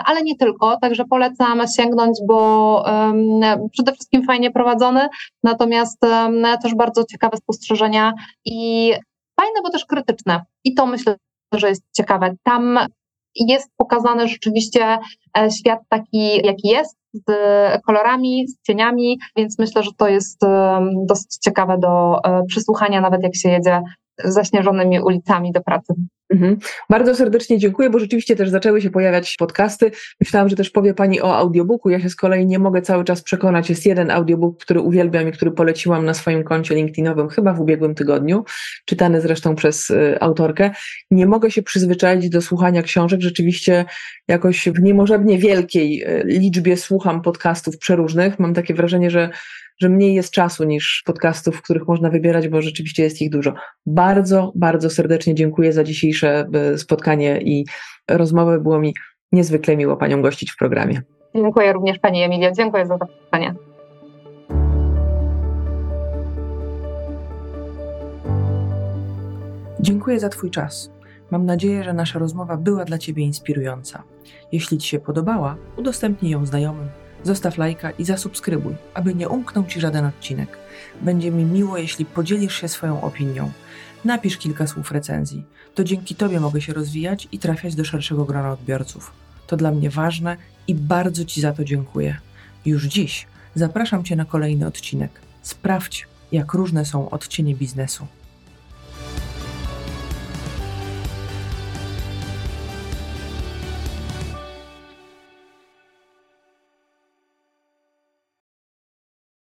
[0.06, 5.08] ale nie tylko, także polecam sięgnąć, bo um, przede wszystkim fajnie prowadzony,
[5.44, 8.14] natomiast um, też bardzo ciekawe spostrzeżenia
[8.46, 8.92] i
[9.40, 10.42] fajne, bo też krytyczne.
[10.64, 11.16] I to myślę,
[11.54, 12.36] że jest ciekawe.
[12.44, 12.80] Tam
[13.36, 14.98] jest pokazany rzeczywiście
[15.38, 17.32] e, świat taki, jaki jest, z
[17.86, 20.42] kolorami, z cieniami, więc myślę, że to jest
[21.06, 23.82] dosyć ciekawe do e, przysłuchania, nawet jak się jedzie
[24.18, 25.94] zaśnieżonymi ulicami do pracy.
[26.32, 26.58] Mhm.
[26.90, 29.92] Bardzo serdecznie dziękuję, bo rzeczywiście też zaczęły się pojawiać podcasty.
[30.20, 31.90] Myślałam, że też powie Pani o audiobooku.
[31.90, 33.70] Ja się z kolei nie mogę cały czas przekonać.
[33.70, 37.96] Jest jeden audiobook, który uwielbiam i który poleciłam na swoim koncie LinkedInowym chyba w ubiegłym
[37.96, 38.44] tygodniu,
[38.86, 40.72] czytany zresztą przez y, autorkę.
[41.12, 43.22] Nie mogę się przyzwyczaić do słuchania książek.
[43.22, 43.86] Rzeczywiście
[44.28, 48.40] jakoś w niemożebnie wielkiej y, liczbie słucham podcastów przeróżnych.
[48.40, 49.30] Mam takie wrażenie, że
[49.82, 53.54] że mniej jest czasu niż podcastów, których można wybierać, bo rzeczywiście jest ich dużo.
[53.86, 57.66] Bardzo, bardzo serdecznie dziękuję za dzisiejsze e, spotkanie i
[58.10, 58.60] rozmowę.
[58.60, 58.94] Było mi
[59.32, 61.02] niezwykle miło Panią gościć w programie.
[61.36, 62.52] Dziękuję również Pani Emilia.
[62.52, 63.56] Dziękuję za zaproszenie.
[69.80, 70.92] Dziękuję za Twój czas.
[71.32, 74.04] Mam nadzieję, że nasza rozmowa była dla Ciebie inspirująca.
[74.52, 79.82] Jeśli Ci się podobała, udostępnij ją znajomym Zostaw lajka i zasubskrybuj, aby nie umknął Ci
[79.82, 80.58] żaden odcinek.
[81.02, 83.52] Będzie mi miło, jeśli podzielisz się swoją opinią.
[84.06, 85.44] Napisz kilka słów recenzji.
[85.76, 89.12] To dzięki Tobie mogę się rozwijać i trafiać do szerszego grona odbiorców.
[89.48, 92.18] To dla mnie ważne i bardzo Ci za to dziękuję.
[92.66, 95.12] Już dziś zapraszam Cię na kolejny odcinek.
[95.42, 98.08] Sprawdź, jak różne są odcienie biznesu.